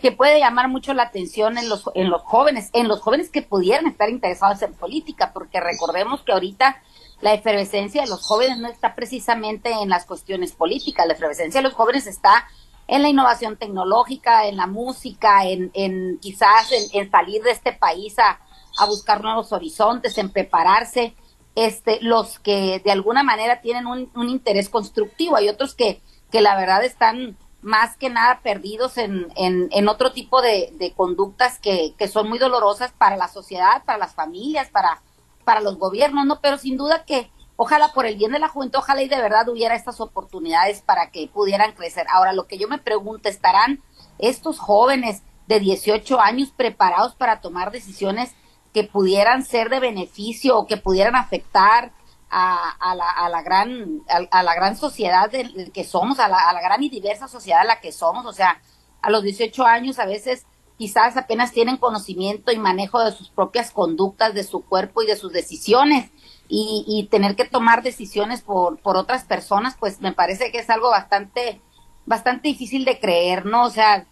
que 0.00 0.12
puede 0.12 0.40
llamar 0.40 0.68
mucho 0.68 0.92
la 0.92 1.04
atención 1.04 1.56
en 1.56 1.68
los, 1.68 1.84
en 1.94 2.10
los 2.10 2.22
jóvenes, 2.22 2.68
en 2.72 2.88
los 2.88 3.00
jóvenes 3.00 3.30
que 3.30 3.42
pudieran 3.42 3.86
estar 3.86 4.10
interesados 4.10 4.60
en 4.62 4.74
política, 4.74 5.32
porque 5.32 5.60
recordemos 5.60 6.22
que 6.22 6.32
ahorita 6.32 6.82
la 7.20 7.32
efervescencia 7.32 8.02
de 8.02 8.08
los 8.08 8.22
jóvenes 8.26 8.58
no 8.58 8.68
está 8.68 8.94
precisamente 8.96 9.70
en 9.70 9.88
las 9.88 10.04
cuestiones 10.04 10.52
políticas, 10.52 11.06
la 11.06 11.14
efervescencia 11.14 11.60
de 11.60 11.68
los 11.68 11.74
jóvenes 11.74 12.06
está 12.08 12.48
en 12.88 13.00
la 13.00 13.08
innovación 13.08 13.56
tecnológica, 13.56 14.46
en 14.46 14.56
la 14.56 14.66
música, 14.66 15.46
en, 15.46 15.70
en 15.72 16.18
quizás 16.18 16.70
en, 16.92 17.10
salir 17.10 17.42
de 17.42 17.52
este 17.52 17.72
país 17.72 18.18
a, 18.18 18.40
a 18.78 18.86
buscar 18.86 19.22
nuevos 19.22 19.52
horizontes, 19.52 20.18
en 20.18 20.30
prepararse 20.30 21.14
este, 21.54 21.98
los 22.00 22.38
que 22.38 22.80
de 22.84 22.92
alguna 22.92 23.22
manera 23.22 23.60
tienen 23.60 23.86
un, 23.86 24.10
interés 24.28 24.68
constructivo. 24.68 25.36
Hay 25.36 25.48
otros 25.48 25.74
que, 25.74 26.00
que 26.30 26.40
la 26.40 26.56
verdad 26.56 26.84
están 26.84 27.36
más 27.60 27.96
que 27.96 28.10
nada 28.10 28.40
perdidos 28.42 28.98
en, 28.98 29.28
en, 29.36 29.88
otro 29.88 30.12
tipo 30.12 30.42
de, 30.42 30.92
conductas 30.96 31.58
que, 31.58 31.94
que, 31.96 32.08
son 32.08 32.28
muy 32.28 32.38
dolorosas 32.38 32.92
para 32.92 33.16
la 33.16 33.28
sociedad, 33.28 33.84
para 33.84 33.98
las 33.98 34.14
familias, 34.14 34.68
para, 34.70 35.00
para 35.44 35.60
los 35.60 35.78
gobiernos, 35.78 36.26
¿no? 36.26 36.40
Pero 36.40 36.58
sin 36.58 36.76
duda 36.76 37.04
que 37.04 37.30
ojalá 37.56 37.92
por 37.92 38.06
el 38.06 38.16
bien 38.16 38.32
de 38.32 38.40
la 38.40 38.48
juventud, 38.48 38.80
ojalá 38.80 39.02
y 39.02 39.08
de 39.08 39.20
verdad 39.20 39.48
hubiera 39.48 39.76
estas 39.76 40.00
oportunidades 40.00 40.82
para 40.82 41.10
que 41.10 41.28
pudieran 41.28 41.72
crecer. 41.72 42.06
Ahora, 42.12 42.32
lo 42.32 42.48
que 42.48 42.58
yo 42.58 42.66
me 42.66 42.78
pregunto, 42.78 43.28
¿estarán 43.28 43.80
estos 44.18 44.58
jóvenes 44.58 45.22
de 45.46 45.60
18 45.60 46.20
años 46.20 46.50
preparados 46.50 47.14
para 47.14 47.40
tomar 47.40 47.70
decisiones 47.70 48.34
que 48.72 48.84
pudieran 48.84 49.44
ser 49.44 49.68
de 49.68 49.80
beneficio 49.80 50.56
o 50.56 50.66
que 50.66 50.76
pudieran 50.76 51.16
afectar 51.16 51.92
a, 52.32 52.94
la, 52.94 53.10
a 53.10 53.28
la, 53.28 53.42
gran 53.42 54.00
a, 54.08 54.42
la 54.42 54.54
gran 54.54 54.76
sociedad 54.76 55.30
de, 55.30 55.70
que 55.72 55.84
somos, 55.84 56.18
a 56.18 56.28
la, 56.28 56.60
gran 56.62 56.82
y 56.82 56.88
diversa 56.88 57.28
sociedad 57.28 57.60
a 57.60 57.64
la 57.64 57.80
que 57.80 57.92
somos. 57.92 58.24
O 58.24 58.32
sea, 58.32 58.60
a 59.02 59.10
los 59.10 59.22
18 59.22 59.66
años 59.66 59.98
a 59.98 60.06
veces 60.06 60.46
quizás 60.78 61.16
apenas 61.18 61.52
tienen 61.52 61.76
conocimiento 61.76 62.50
y 62.50 62.58
manejo 62.58 63.04
de 63.04 63.12
sus 63.12 63.28
propias 63.28 63.70
conductas, 63.70 64.32
de 64.32 64.44
su 64.44 64.64
cuerpo 64.64 65.02
y 65.02 65.06
de 65.06 65.16
sus 65.16 65.32
decisiones. 65.32 66.10
Y, 66.48 66.84
y 66.86 67.06
tener 67.08 67.36
que 67.36 67.44
tomar 67.44 67.82
decisiones 67.82 68.42
por, 68.42 68.78
por 68.78 68.96
otras 68.96 69.24
personas, 69.24 69.76
pues 69.78 70.00
me 70.00 70.12
parece 70.12 70.52
que 70.52 70.58
es 70.58 70.68
algo 70.68 70.90
bastante, 70.90 71.60
bastante 72.04 72.48
difícil 72.48 72.84
de 72.84 72.98
creer, 72.98 73.46
¿no? 73.46 73.64
O 73.64 73.70
sea, 73.70 74.06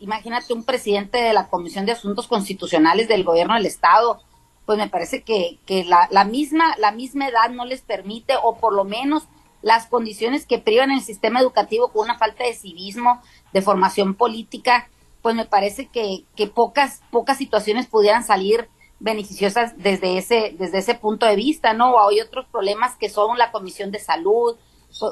imagínate 0.00 0.52
un 0.52 0.64
presidente 0.64 1.18
de 1.18 1.32
la 1.32 1.48
Comisión 1.48 1.86
de 1.86 1.92
Asuntos 1.92 2.26
Constitucionales 2.26 3.08
del 3.08 3.24
Gobierno 3.24 3.54
del 3.54 3.66
Estado, 3.66 4.20
pues 4.64 4.78
me 4.78 4.88
parece 4.88 5.22
que, 5.22 5.58
que 5.64 5.84
la, 5.84 6.08
la, 6.10 6.24
misma, 6.24 6.76
la 6.78 6.92
misma 6.92 7.28
edad 7.28 7.50
no 7.50 7.64
les 7.64 7.82
permite, 7.82 8.34
o 8.42 8.56
por 8.56 8.74
lo 8.74 8.84
menos 8.84 9.24
las 9.62 9.86
condiciones 9.86 10.46
que 10.46 10.58
privan 10.58 10.90
el 10.90 11.00
sistema 11.00 11.40
educativo 11.40 11.88
con 11.88 12.04
una 12.04 12.18
falta 12.18 12.44
de 12.44 12.54
civismo, 12.54 13.20
de 13.52 13.62
formación 13.62 14.14
política, 14.14 14.88
pues 15.22 15.34
me 15.34 15.44
parece 15.44 15.86
que, 15.88 16.24
que 16.36 16.46
pocas, 16.46 17.00
pocas 17.10 17.38
situaciones 17.38 17.86
pudieran 17.86 18.24
salir 18.24 18.68
beneficiosas 19.00 19.74
desde 19.76 20.18
ese, 20.18 20.54
desde 20.58 20.78
ese 20.78 20.94
punto 20.94 21.26
de 21.26 21.36
vista, 21.36 21.72
¿no? 21.74 21.92
O 21.92 22.08
hay 22.08 22.20
otros 22.20 22.46
problemas 22.46 22.96
que 22.96 23.08
son 23.08 23.36
la 23.38 23.50
Comisión 23.50 23.90
de 23.90 23.98
Salud, 23.98 24.56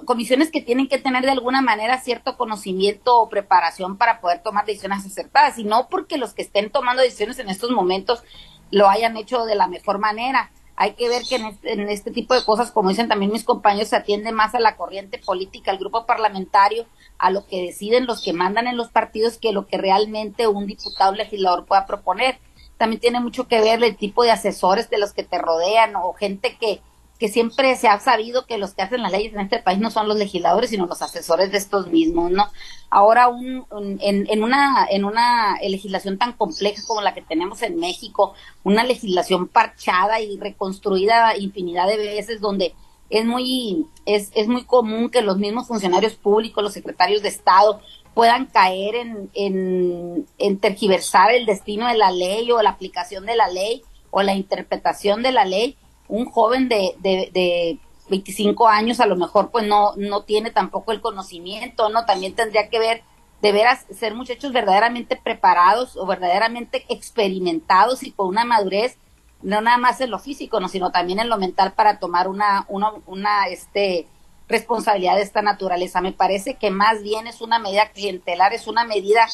comisiones 0.05 0.51
que 0.51 0.63
tienen 0.63 0.89
que 0.89 0.99
tener 0.99 1.25
de 1.25 1.31
alguna 1.31 1.63
manera 1.63 2.01
cierto 2.01 2.37
conocimiento 2.37 3.21
o 3.21 3.29
preparación 3.29 3.97
para 3.97 4.21
poder 4.21 4.43
tomar 4.43 4.67
decisiones 4.67 5.05
acertadas, 5.05 5.59
y 5.59 5.65
no 5.65 5.89
porque 5.89 6.19
los 6.19 6.35
que 6.35 6.43
estén 6.43 6.71
tomando 6.71 7.03
decisiones 7.03 7.39
en 7.39 7.49
estos 7.49 7.71
momentos 7.71 8.23
lo 8.71 8.89
hayan 8.89 9.17
hecho 9.17 9.45
de 9.45 9.55
la 9.55 9.69
mejor 9.69 9.99
manera. 9.99 10.51
Hay 10.77 10.95
que 10.95 11.09
ver 11.09 11.23
que 11.29 11.37
en 11.37 11.45
este, 11.47 11.73
en 11.73 11.89
este 11.89 12.11
tipo 12.11 12.35
de 12.35 12.45
cosas, 12.45 12.73
como 12.73 12.89
dicen 12.89 13.07
también 13.07 13.31
mis 13.31 13.45
compañeros, 13.45 13.91
se 13.91 13.97
atiende 13.97 14.33
más 14.33 14.55
a 14.57 14.61
la 14.61 14.77
corriente 14.77 15.19
política, 15.19 15.71
al 15.71 15.79
grupo 15.79 16.05
parlamentario, 16.05 16.87
a 17.19 17.31
lo 17.31 17.47
que 17.47 17.63
deciden 17.63 18.07
los 18.07 18.23
que 18.23 18.33
mandan 18.33 18.67
en 18.67 18.77
los 18.77 18.89
partidos 18.89 19.39
que 19.39 19.53
lo 19.53 19.69
que 19.69 19.79
realmente 19.79 20.49
un 20.49 20.67
diputado 20.67 21.13
legislador 21.13 21.65
pueda 21.65 21.87
proponer. 21.87 22.41
También 22.77 23.01
tiene 23.01 23.21
mucho 23.21 23.47
que 23.47 23.61
ver 23.61 23.85
el 23.85 23.97
tipo 23.97 24.25
de 24.25 24.33
asesores 24.33 24.91
de 24.91 24.99
los 24.99 25.13
que 25.13 25.23
te 25.23 25.39
rodean 25.39 25.95
o 25.95 26.13
gente 26.15 26.57
que 26.57 26.81
que 27.25 27.31
siempre 27.31 27.75
se 27.77 27.89
ha 27.89 27.99
sabido 28.01 28.45
que 28.45 28.59
los 28.59 28.75
que 28.75 28.83
hacen 28.83 29.01
las 29.01 29.11
leyes 29.11 29.33
en 29.33 29.41
este 29.41 29.59
país 29.59 29.79
no 29.79 29.91
son 29.91 30.09
los 30.09 30.19
legisladores, 30.19 30.69
sino 30.69 30.85
los 30.85 31.01
asesores 31.01 31.51
de 31.51 31.57
estos 31.57 31.87
mismos, 31.87 32.31
¿no? 32.31 32.51
Ahora, 32.91 33.29
un, 33.29 33.65
en, 34.03 34.27
en, 34.29 34.43
una, 34.43 34.87
en 34.91 35.07
una 35.07 35.57
legislación 35.63 36.19
tan 36.19 36.35
compleja 36.35 36.83
como 36.87 37.01
la 37.01 37.15
que 37.15 37.23
tenemos 37.23 37.63
en 37.63 37.77
México, 37.77 38.35
una 38.63 38.85
legislación 38.85 39.49
parchada 39.49 40.21
y 40.21 40.37
reconstruida 40.37 41.35
infinidad 41.39 41.89
de 41.89 41.97
veces, 41.97 42.43
donde 42.43 42.75
es 43.09 43.25
muy, 43.25 43.87
es, 44.05 44.31
es 44.35 44.47
muy 44.47 44.65
común 44.65 45.09
que 45.09 45.23
los 45.23 45.39
mismos 45.39 45.67
funcionarios 45.67 46.17
públicos, 46.17 46.63
los 46.63 46.75
secretarios 46.75 47.23
de 47.23 47.29
Estado, 47.29 47.81
puedan 48.13 48.45
caer 48.45 48.97
en, 48.97 49.31
en, 49.33 50.27
en 50.37 50.59
tergiversar 50.59 51.33
el 51.33 51.47
destino 51.47 51.89
de 51.89 51.97
la 51.97 52.11
ley 52.11 52.53
o 52.53 52.61
la 52.61 52.69
aplicación 52.69 53.25
de 53.25 53.35
la 53.35 53.49
ley 53.49 53.83
o 54.11 54.23
la 54.23 54.35
interpretación 54.35 55.23
de 55.23 55.33
la 55.33 55.47
ley 55.47 55.79
un 56.09 56.27
joven 56.27 56.69
de, 56.69 56.95
de, 57.01 57.31
de 57.33 57.79
25 58.09 58.69
años 58.69 59.01
a 59.01 59.07
lo 59.07 59.17
mejor 59.17 59.51
pues 59.51 59.67
no, 59.67 59.95
no 59.97 60.23
tiene 60.23 60.51
tampoco 60.51 60.93
el 60.93 61.01
conocimiento, 61.01 61.89
¿no? 61.89 62.05
También 62.05 62.35
tendría 62.35 62.69
que 62.69 62.79
ver, 62.79 63.03
de 63.41 63.53
veras, 63.53 63.87
ser 63.91 64.15
muchachos 64.15 64.53
verdaderamente 64.53 65.17
preparados 65.17 65.97
o 65.97 66.07
verdaderamente 66.07 66.85
experimentados 66.89 68.03
y 68.03 68.13
con 68.13 68.29
una 68.29 68.45
madurez, 68.45 68.97
no 69.43 69.61
nada 69.61 69.79
más 69.79 70.01
en 70.01 70.11
lo 70.11 70.19
físico, 70.19 70.61
no, 70.61 70.69
sino 70.69 70.91
también 70.91 71.19
en 71.19 71.29
lo 71.29 71.39
mental 71.39 71.73
para 71.73 71.99
tomar 71.99 72.29
una, 72.29 72.65
una, 72.69 72.93
una 73.07 73.47
este, 73.49 74.07
responsabilidad 74.49 75.17
de 75.17 75.23
esta 75.23 75.43
naturaleza. 75.43 76.01
Me 76.01 76.13
parece 76.13 76.55
que 76.55 76.71
más 76.71 77.03
bien 77.03 77.27
es 77.27 77.41
una 77.41 77.59
medida 77.59 77.91
clientelar, 77.91 78.53
es 78.55 78.67
una 78.67 78.85
medida 78.85 79.27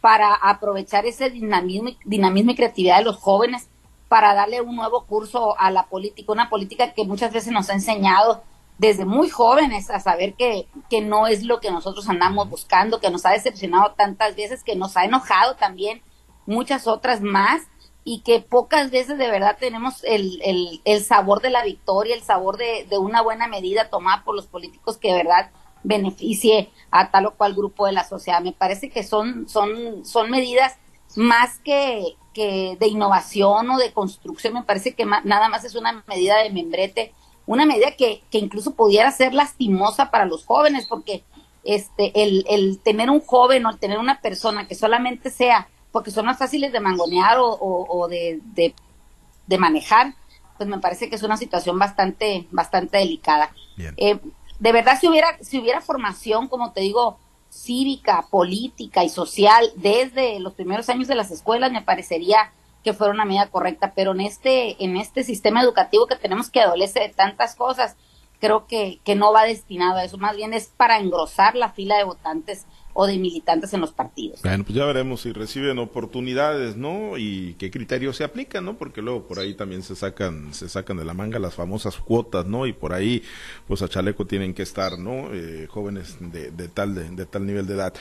para 0.00 0.34
aprovechar 0.34 1.06
ese 1.06 1.30
dinamismo, 1.30 1.90
dinamismo 2.04 2.52
y 2.52 2.56
creatividad 2.56 2.98
de 2.98 3.04
los 3.04 3.16
jóvenes 3.16 3.68
para 4.08 4.34
darle 4.34 4.60
un 4.60 4.76
nuevo 4.76 5.04
curso 5.06 5.58
a 5.58 5.70
la 5.70 5.86
política, 5.86 6.32
una 6.32 6.48
política 6.48 6.92
que 6.92 7.04
muchas 7.04 7.32
veces 7.32 7.52
nos 7.52 7.70
ha 7.70 7.74
enseñado 7.74 8.42
desde 8.78 9.04
muy 9.04 9.30
jóvenes 9.30 9.90
a 9.90 10.00
saber 10.00 10.34
que, 10.34 10.68
que 10.90 11.00
no 11.00 11.26
es 11.26 11.42
lo 11.44 11.60
que 11.60 11.70
nosotros 11.70 12.08
andamos 12.08 12.48
buscando, 12.48 13.00
que 13.00 13.10
nos 13.10 13.24
ha 13.24 13.30
decepcionado 13.30 13.94
tantas 13.96 14.36
veces, 14.36 14.62
que 14.62 14.76
nos 14.76 14.96
ha 14.96 15.04
enojado 15.04 15.56
también 15.56 16.02
muchas 16.46 16.86
otras 16.86 17.20
más 17.20 17.62
y 18.04 18.20
que 18.20 18.40
pocas 18.40 18.90
veces 18.90 19.18
de 19.18 19.30
verdad 19.30 19.56
tenemos 19.58 20.04
el, 20.04 20.40
el, 20.44 20.80
el 20.84 21.02
sabor 21.02 21.40
de 21.42 21.50
la 21.50 21.64
victoria, 21.64 22.14
el 22.14 22.22
sabor 22.22 22.56
de, 22.56 22.86
de 22.88 22.98
una 22.98 23.22
buena 23.22 23.48
medida 23.48 23.90
tomada 23.90 24.22
por 24.24 24.36
los 24.36 24.46
políticos 24.46 24.98
que 24.98 25.08
de 25.08 25.16
verdad 25.16 25.50
beneficie 25.82 26.70
a 26.90 27.10
tal 27.10 27.26
o 27.26 27.34
cual 27.34 27.54
grupo 27.54 27.86
de 27.86 27.92
la 27.92 28.04
sociedad. 28.04 28.40
Me 28.42 28.52
parece 28.52 28.90
que 28.90 29.02
son, 29.02 29.48
son, 29.48 30.04
son 30.04 30.30
medidas 30.30 30.76
más 31.16 31.58
que, 31.58 32.16
que 32.36 32.76
de 32.78 32.86
innovación 32.86 33.70
o 33.70 33.78
de 33.78 33.94
construcción, 33.94 34.52
me 34.52 34.62
parece 34.62 34.94
que 34.94 35.06
nada 35.06 35.48
más 35.48 35.64
es 35.64 35.74
una 35.74 36.04
medida 36.06 36.36
de 36.36 36.50
membrete, 36.50 37.14
una 37.46 37.64
medida 37.64 37.92
que, 37.92 38.22
que 38.30 38.36
incluso 38.36 38.74
pudiera 38.74 39.10
ser 39.10 39.32
lastimosa 39.32 40.10
para 40.10 40.26
los 40.26 40.44
jóvenes, 40.44 40.86
porque 40.86 41.24
este, 41.64 42.12
el, 42.14 42.44
el 42.46 42.78
tener 42.80 43.08
un 43.08 43.22
joven 43.22 43.64
o 43.64 43.70
el 43.70 43.78
tener 43.78 43.98
una 43.98 44.20
persona 44.20 44.68
que 44.68 44.74
solamente 44.74 45.30
sea, 45.30 45.70
porque 45.92 46.10
son 46.10 46.26
más 46.26 46.36
fáciles 46.36 46.72
de 46.72 46.80
mangonear 46.80 47.38
o, 47.38 47.56
o, 47.58 48.06
de, 48.06 48.40
de, 48.52 48.74
de, 49.46 49.58
manejar, 49.58 50.14
pues 50.58 50.68
me 50.68 50.78
parece 50.78 51.08
que 51.08 51.16
es 51.16 51.22
una 51.22 51.38
situación 51.38 51.78
bastante, 51.78 52.48
bastante 52.50 52.98
delicada. 52.98 53.50
Eh, 53.96 54.20
de 54.58 54.72
verdad, 54.72 54.98
si 55.00 55.08
hubiera, 55.08 55.38
si 55.40 55.58
hubiera 55.58 55.80
formación, 55.80 56.48
como 56.48 56.72
te 56.72 56.82
digo, 56.82 57.18
cívica, 57.56 58.26
política 58.30 59.02
y 59.04 59.08
social 59.08 59.70
desde 59.76 60.38
los 60.40 60.54
primeros 60.54 60.88
años 60.88 61.08
de 61.08 61.14
las 61.14 61.30
escuelas, 61.30 61.72
me 61.72 61.82
parecería 61.82 62.52
que 62.84 62.92
fuera 62.92 63.12
una 63.12 63.24
medida 63.24 63.48
correcta, 63.48 63.92
pero 63.96 64.12
en 64.12 64.20
este, 64.20 64.82
en 64.84 64.96
este 64.96 65.24
sistema 65.24 65.62
educativo 65.62 66.06
que 66.06 66.16
tenemos 66.16 66.50
que 66.50 66.60
adolece 66.60 67.00
de 67.00 67.08
tantas 67.08 67.56
cosas, 67.56 67.96
creo 68.38 68.66
que, 68.66 69.00
que 69.04 69.16
no 69.16 69.32
va 69.32 69.44
destinado 69.44 69.96
a 69.96 70.04
eso, 70.04 70.18
más 70.18 70.36
bien 70.36 70.52
es 70.52 70.68
para 70.76 70.98
engrosar 70.98 71.56
la 71.56 71.72
fila 71.72 71.96
de 71.96 72.04
votantes 72.04 72.66
o 72.98 73.06
de 73.06 73.18
militantes 73.18 73.74
en 73.74 73.82
los 73.82 73.92
partidos. 73.92 74.40
Bueno, 74.42 74.64
pues 74.64 74.74
ya 74.74 74.86
veremos 74.86 75.20
si 75.20 75.32
reciben 75.32 75.78
oportunidades, 75.78 76.76
¿no? 76.76 77.18
Y 77.18 77.54
qué 77.58 77.70
criterios 77.70 78.16
se 78.16 78.24
aplican, 78.24 78.64
¿no? 78.64 78.78
Porque 78.78 79.02
luego 79.02 79.28
por 79.28 79.38
ahí 79.38 79.52
también 79.52 79.82
se 79.82 79.94
sacan, 79.94 80.54
se 80.54 80.70
sacan 80.70 80.96
de 80.96 81.04
la 81.04 81.12
manga 81.12 81.38
las 81.38 81.54
famosas 81.54 81.98
cuotas, 81.98 82.46
¿no? 82.46 82.66
Y 82.66 82.72
por 82.72 82.94
ahí, 82.94 83.22
pues 83.68 83.82
a 83.82 83.88
chaleco 83.88 84.26
tienen 84.26 84.54
que 84.54 84.62
estar, 84.62 84.98
¿no? 84.98 85.34
Eh, 85.34 85.66
jóvenes 85.68 86.16
de, 86.20 86.50
de 86.50 86.68
tal 86.68 86.94
de, 86.94 87.10
de 87.10 87.26
tal 87.26 87.46
nivel 87.46 87.66
de 87.66 87.74
edad. 87.74 87.94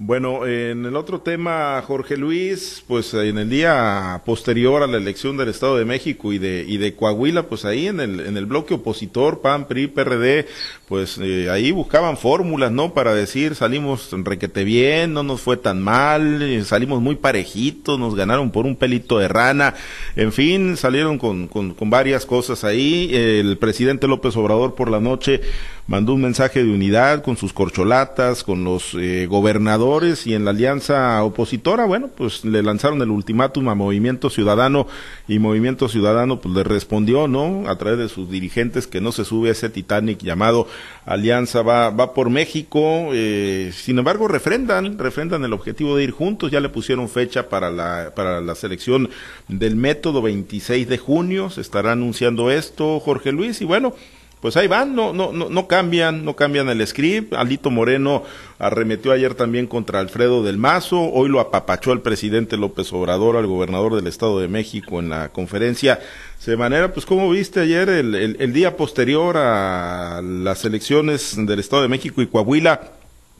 Bueno, 0.00 0.46
en 0.46 0.86
el 0.86 0.94
otro 0.94 1.22
tema, 1.22 1.82
Jorge 1.84 2.16
Luis, 2.16 2.84
pues 2.86 3.14
en 3.14 3.36
el 3.36 3.50
día 3.50 4.22
posterior 4.24 4.84
a 4.84 4.86
la 4.86 4.96
elección 4.96 5.36
del 5.36 5.48
Estado 5.48 5.76
de 5.76 5.84
México 5.84 6.32
y 6.32 6.38
de, 6.38 6.64
y 6.68 6.76
de 6.76 6.94
Coahuila, 6.94 7.48
pues 7.48 7.64
ahí 7.64 7.88
en 7.88 7.98
el, 7.98 8.20
en 8.20 8.36
el 8.36 8.46
bloque 8.46 8.74
opositor, 8.74 9.40
PAN, 9.40 9.66
PRI, 9.66 9.88
PRD, 9.88 10.46
pues 10.86 11.18
eh, 11.20 11.50
ahí 11.50 11.72
buscaban 11.72 12.16
fórmulas, 12.16 12.70
¿no? 12.70 12.94
Para 12.94 13.12
decir, 13.12 13.56
salimos 13.56 14.10
requete 14.12 14.62
bien, 14.62 15.14
no 15.14 15.24
nos 15.24 15.40
fue 15.40 15.56
tan 15.56 15.82
mal, 15.82 16.42
eh, 16.42 16.62
salimos 16.62 17.02
muy 17.02 17.16
parejitos, 17.16 17.98
nos 17.98 18.14
ganaron 18.14 18.52
por 18.52 18.66
un 18.66 18.76
pelito 18.76 19.18
de 19.18 19.26
rana, 19.26 19.74
en 20.14 20.30
fin, 20.30 20.76
salieron 20.76 21.18
con, 21.18 21.48
con, 21.48 21.74
con 21.74 21.90
varias 21.90 22.24
cosas 22.24 22.62
ahí. 22.62 23.10
El 23.12 23.58
presidente 23.58 24.06
López 24.06 24.36
Obrador 24.36 24.76
por 24.76 24.92
la 24.92 25.00
noche 25.00 25.40
mandó 25.88 26.14
un 26.14 26.20
mensaje 26.20 26.62
de 26.62 26.70
unidad 26.70 27.24
con 27.24 27.36
sus 27.36 27.52
corcholatas, 27.52 28.44
con 28.44 28.62
los 28.62 28.94
eh, 28.94 29.26
gobernadores 29.28 29.87
y 30.26 30.34
en 30.34 30.44
la 30.44 30.50
alianza 30.50 31.24
opositora, 31.24 31.86
bueno, 31.86 32.10
pues 32.14 32.44
le 32.44 32.62
lanzaron 32.62 33.00
el 33.00 33.08
ultimátum 33.10 33.70
a 33.70 33.74
Movimiento 33.74 34.28
Ciudadano 34.28 34.86
y 35.26 35.38
Movimiento 35.38 35.88
Ciudadano 35.88 36.40
pues 36.40 36.54
le 36.54 36.62
respondió, 36.62 37.26
¿no? 37.26 37.64
A 37.66 37.78
través 37.78 37.98
de 37.98 38.10
sus 38.10 38.30
dirigentes 38.30 38.86
que 38.86 39.00
no 39.00 39.12
se 39.12 39.24
sube 39.24 39.48
ese 39.48 39.70
Titanic 39.70 40.18
llamado 40.18 40.66
Alianza 41.06 41.62
va, 41.62 41.88
va 41.88 42.12
por 42.12 42.28
México, 42.28 43.08
eh, 43.14 43.72
sin 43.74 43.98
embargo 43.98 44.28
refrendan, 44.28 44.98
refrendan 44.98 45.42
el 45.44 45.54
objetivo 45.54 45.96
de 45.96 46.04
ir 46.04 46.10
juntos, 46.10 46.50
ya 46.50 46.60
le 46.60 46.68
pusieron 46.68 47.08
fecha 47.08 47.48
para 47.48 47.70
la, 47.70 48.12
para 48.14 48.42
la 48.42 48.54
selección 48.54 49.08
del 49.48 49.74
método 49.74 50.20
26 50.20 50.86
de 50.86 50.98
junio, 50.98 51.48
se 51.48 51.62
estará 51.62 51.92
anunciando 51.92 52.50
esto, 52.50 53.00
Jorge 53.00 53.32
Luis, 53.32 53.62
y 53.62 53.64
bueno, 53.64 53.94
pues 54.40 54.56
ahí 54.56 54.68
van, 54.68 54.94
no, 54.94 55.12
no, 55.12 55.32
no, 55.32 55.48
no 55.48 55.66
cambian, 55.66 56.24
no 56.24 56.36
cambian 56.36 56.68
el 56.68 56.86
script. 56.86 57.34
Alito 57.34 57.70
Moreno 57.70 58.22
arremetió 58.58 59.12
ayer 59.12 59.34
también 59.34 59.66
contra 59.66 60.00
Alfredo 60.00 60.42
del 60.42 60.58
Mazo, 60.58 61.00
hoy 61.00 61.28
lo 61.28 61.40
apapachó 61.40 61.92
el 61.92 62.00
presidente 62.00 62.56
López 62.56 62.92
Obrador, 62.92 63.36
al 63.36 63.46
gobernador 63.46 63.96
del 63.96 64.06
Estado 64.06 64.38
de 64.40 64.48
México 64.48 65.00
en 65.00 65.08
la 65.08 65.30
conferencia. 65.30 65.98
De 66.46 66.56
manera, 66.56 66.94
pues, 66.94 67.04
¿cómo 67.04 67.28
viste 67.28 67.60
ayer 67.60 67.88
el, 67.90 68.14
el 68.14 68.52
día 68.52 68.76
posterior 68.76 69.36
a 69.36 70.22
las 70.22 70.64
elecciones 70.64 71.34
del 71.36 71.58
Estado 71.58 71.82
de 71.82 71.88
México 71.88 72.22
y 72.22 72.26
Coahuila? 72.26 72.92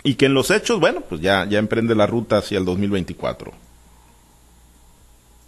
Y 0.02 0.14
que 0.14 0.26
en 0.26 0.34
los 0.34 0.50
hechos, 0.50 0.78
bueno, 0.78 1.02
pues 1.08 1.20
ya, 1.20 1.46
ya 1.46 1.58
emprende 1.58 1.94
la 1.94 2.06
ruta 2.06 2.38
hacia 2.38 2.58
el 2.58 2.64
2024. 2.64 3.52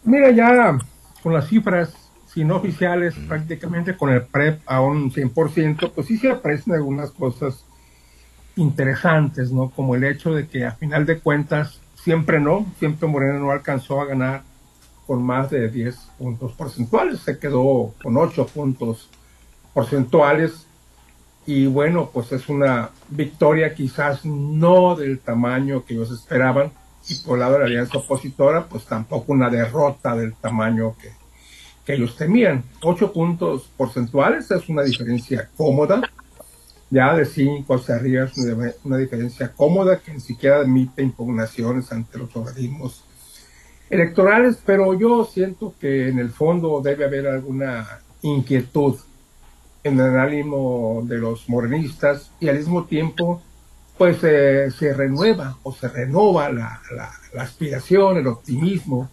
Mira, 0.04 0.30
ya 0.30 0.78
con 1.22 1.34
las 1.34 1.48
cifras 1.48 1.92
si 2.32 2.44
no 2.44 2.56
oficiales, 2.56 3.14
prácticamente 3.26 3.96
con 3.96 4.10
el 4.10 4.22
PREP 4.22 4.60
a 4.66 4.80
un 4.80 5.10
100%, 5.10 5.90
pues 5.92 6.06
sí 6.06 6.16
se 6.16 6.30
aparecen 6.30 6.74
algunas 6.74 7.10
cosas 7.10 7.64
interesantes, 8.54 9.50
¿no? 9.50 9.70
Como 9.70 9.96
el 9.96 10.04
hecho 10.04 10.32
de 10.32 10.46
que 10.46 10.64
a 10.64 10.72
final 10.72 11.06
de 11.06 11.18
cuentas, 11.18 11.80
siempre 11.96 12.38
no, 12.38 12.66
siempre 12.78 13.08
Moreno 13.08 13.40
no 13.40 13.50
alcanzó 13.50 14.00
a 14.00 14.06
ganar 14.06 14.42
con 15.06 15.24
más 15.24 15.50
de 15.50 15.68
10 15.68 15.96
puntos 16.18 16.52
porcentuales, 16.52 17.20
se 17.20 17.38
quedó 17.38 17.94
con 18.00 18.16
8 18.16 18.46
puntos 18.46 19.10
porcentuales 19.74 20.66
y 21.46 21.66
bueno, 21.66 22.10
pues 22.12 22.30
es 22.30 22.48
una 22.48 22.90
victoria 23.08 23.74
quizás 23.74 24.24
no 24.24 24.94
del 24.94 25.18
tamaño 25.18 25.84
que 25.84 25.94
ellos 25.94 26.12
esperaban 26.12 26.70
y 27.08 27.14
por 27.16 27.34
el 27.34 27.40
lado 27.40 27.54
de 27.54 27.58
la 27.60 27.64
alianza 27.64 27.98
opositora, 27.98 28.66
pues 28.66 28.84
tampoco 28.84 29.32
una 29.32 29.50
derrota 29.50 30.14
del 30.14 30.34
tamaño 30.34 30.94
que, 31.00 31.19
que 31.90 31.96
ellos 31.96 32.16
temían. 32.16 32.62
Ocho 32.82 33.12
puntos 33.12 33.68
porcentuales 33.76 34.50
es 34.50 34.68
una 34.68 34.82
diferencia 34.82 35.48
cómoda, 35.56 36.00
ya 36.88 37.14
de 37.14 37.24
cinco 37.24 37.74
hacia 37.74 37.96
arriba 37.96 38.24
es 38.24 38.36
una, 38.84 38.96
diferencia 38.96 39.52
cómoda 39.52 39.98
que 39.98 40.12
ni 40.12 40.20
siquiera 40.20 40.58
admite 40.58 41.02
impugnaciones 41.02 41.90
ante 41.92 42.18
los 42.18 42.34
organismos 42.36 43.04
electorales, 43.88 44.58
pero 44.64 44.94
yo 44.98 45.24
siento 45.24 45.74
que 45.80 46.08
en 46.08 46.18
el 46.18 46.30
fondo 46.30 46.80
debe 46.80 47.04
haber 47.04 47.26
alguna 47.26 48.00
inquietud 48.22 48.96
en 49.82 49.98
el 49.98 50.18
ánimo 50.18 51.02
de 51.04 51.18
los 51.18 51.48
morenistas 51.48 52.30
y 52.38 52.48
al 52.48 52.58
mismo 52.58 52.84
tiempo 52.84 53.42
pues 53.98 54.18
eh, 54.22 54.70
se 54.70 54.94
renueva 54.94 55.58
o 55.62 55.72
se 55.72 55.88
renova 55.88 56.50
la, 56.50 56.80
la 57.34 57.42
aspiración, 57.42 58.16
el 58.16 58.26
optimismo 58.28 59.10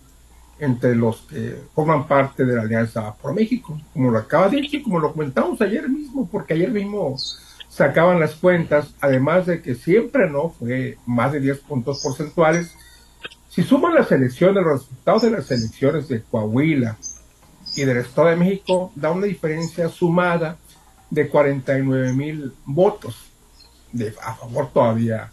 entre 0.60 0.96
los 0.96 1.22
que 1.22 1.62
forman 1.74 2.08
parte 2.08 2.46
de 2.46 2.56
la 2.56 2.64
Alianza 2.64 3.16
Pro 3.16 3.34
México, 3.34 3.80
como 3.94 4.12
lo 4.12 4.18
acaba 4.18 4.50
de 4.50 4.62
decir, 4.62 4.84
como 4.84 5.00
lo 5.00 5.14
comentamos 5.14 5.62
ayer 5.62 5.88
mismo, 5.88 6.28
porque 6.32 6.54
ayer 6.54 6.72
mismo 6.72 7.16
sacaban 7.70 8.20
las 8.20 8.36
cuentas, 8.36 8.94
además 9.00 9.46
de 9.46 9.62
que 9.62 9.76
siempre 9.76 10.30
no 10.30 10.50
fue 10.50 10.98
más 11.06 11.32
de 11.32 11.40
10 11.40 11.60
puntos 11.60 12.02
porcentuales. 12.02 12.74
Si 13.50 13.64
suman 13.64 13.94
las 13.94 14.12
elecciones, 14.12 14.64
los 14.64 14.82
resultados 14.82 15.22
de 15.24 15.32
las 15.32 15.52
elecciones 15.52 16.08
de 16.08 16.24
Coahuila 16.24 16.98
y 17.76 17.84
del 17.84 17.98
Estado 17.98 18.30
de 18.30 18.36
México, 18.36 18.92
da 18.96 19.12
una 19.12 19.28
diferencia 19.28 19.90
sumada 19.90 20.58
de 21.10 21.30
49 21.30 22.14
mil 22.14 22.54
votos 22.66 23.30
de, 23.92 24.14
a 24.24 24.34
favor 24.34 24.72
todavía 24.72 25.32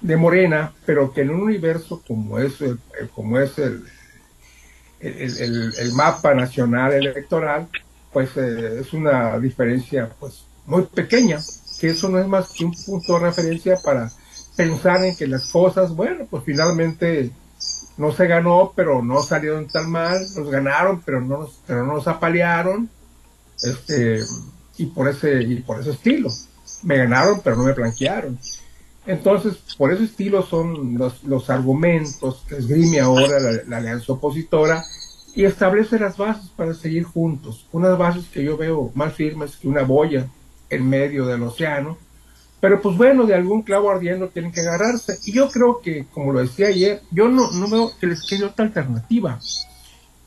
de 0.00 0.16
Morena, 0.16 0.72
pero 0.86 1.12
que 1.12 1.22
en 1.22 1.30
un 1.30 1.40
universo 1.40 2.02
como 2.06 2.38
es 2.38 2.54
como 3.14 3.38
es 3.38 3.58
el, 3.58 3.82
el, 5.00 5.92
mapa 5.92 6.34
nacional 6.34 6.92
electoral, 6.92 7.68
pues 8.12 8.30
eh, 8.36 8.80
es 8.80 8.92
una 8.92 9.38
diferencia 9.38 10.10
pues 10.18 10.44
muy 10.66 10.82
pequeña, 10.84 11.38
que 11.80 11.90
eso 11.90 12.08
no 12.08 12.18
es 12.18 12.26
más 12.26 12.50
que 12.50 12.64
un 12.64 12.74
punto 12.74 13.14
de 13.14 13.20
referencia 13.20 13.76
para 13.82 14.10
pensar 14.56 15.04
en 15.04 15.16
que 15.16 15.26
las 15.26 15.50
cosas, 15.50 15.94
bueno, 15.94 16.26
pues 16.28 16.42
finalmente 16.44 17.30
no 17.96 18.12
se 18.12 18.26
ganó, 18.26 18.72
pero 18.74 19.02
no 19.02 19.22
salieron 19.22 19.66
tan 19.68 19.90
mal, 19.90 20.20
nos 20.36 20.50
ganaron, 20.50 21.00
pero 21.02 21.20
no 21.20 21.40
nos, 21.40 21.60
pero 21.66 21.84
no 21.84 21.94
nos 21.94 22.08
apalearon, 22.08 22.88
este, 23.62 24.20
y 24.76 24.86
por 24.86 25.08
ese, 25.08 25.42
y 25.42 25.56
por 25.60 25.80
ese 25.80 25.90
estilo. 25.90 26.30
Me 26.82 26.96
ganaron, 26.96 27.40
pero 27.42 27.56
no 27.56 27.64
me 27.64 27.72
blanquearon. 27.72 28.38
Entonces, 29.08 29.56
por 29.78 29.90
ese 29.90 30.04
estilo 30.04 30.42
son 30.42 30.98
los, 30.98 31.48
argumentos 31.48 32.44
que 32.46 32.56
esgrime 32.56 33.00
ahora 33.00 33.40
la, 33.66 33.78
alianza 33.78 34.12
opositora 34.12 34.84
y 35.34 35.46
establece 35.46 35.98
las 35.98 36.18
bases 36.18 36.50
para 36.50 36.74
seguir 36.74 37.04
juntos. 37.04 37.66
Unas 37.72 37.96
bases 37.96 38.26
que 38.26 38.44
yo 38.44 38.58
veo 38.58 38.92
más 38.94 39.14
firmes 39.14 39.56
que 39.56 39.66
una 39.66 39.80
boya 39.80 40.28
en 40.68 40.86
medio 40.86 41.24
del 41.24 41.42
océano. 41.42 41.96
Pero 42.60 42.82
pues 42.82 42.98
bueno, 42.98 43.24
de 43.24 43.34
algún 43.34 43.62
clavo 43.62 43.90
ardiendo 43.90 44.28
tienen 44.28 44.52
que 44.52 44.60
agarrarse. 44.60 45.18
Y 45.24 45.32
yo 45.32 45.48
creo 45.48 45.80
que, 45.80 46.04
como 46.12 46.34
lo 46.34 46.40
decía 46.40 46.66
ayer, 46.66 47.00
yo 47.10 47.28
no, 47.28 47.50
no 47.52 47.66
veo 47.66 47.92
que 47.98 48.08
les 48.08 48.26
quede 48.28 48.44
otra 48.44 48.66
alternativa. 48.66 49.40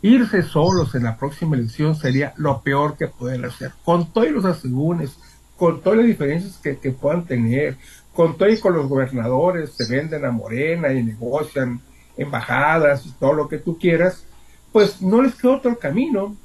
Irse 0.02 0.42
solos 0.42 0.96
en 0.96 1.04
la 1.04 1.18
próxima 1.18 1.56
elección 1.56 1.96
sería 1.96 2.34
lo 2.36 2.64
peor 2.64 2.98
que 2.98 3.06
pueden 3.06 3.46
hacer. 3.46 3.74
Con 3.86 4.12
todos 4.12 4.32
los 4.32 4.46
asegúnes, 4.46 5.18
con 5.56 5.82
todas 5.82 6.00
las 6.00 6.08
diferencias 6.08 6.58
que, 6.58 6.78
que 6.80 6.90
puedan 6.90 7.26
tener, 7.26 7.78
con 8.14 8.38
todo 8.38 8.50
y 8.50 8.60
con 8.60 8.76
los 8.76 8.88
gobernadores, 8.88 9.72
se 9.72 9.94
venden 9.94 10.26
a 10.26 10.32
Morena 10.32 10.92
y 10.92 11.04
negocian 11.04 11.80
embajadas 12.18 13.06
y 13.06 13.12
todo 13.14 13.34
lo 13.34 13.48
que 13.48 13.58
tú 13.58 13.78
quieras, 13.78 14.26
pues 14.72 15.02
no 15.02 15.22
les 15.22 15.36
queda 15.36 15.58
otro 15.58 15.78
camino. 15.78 16.36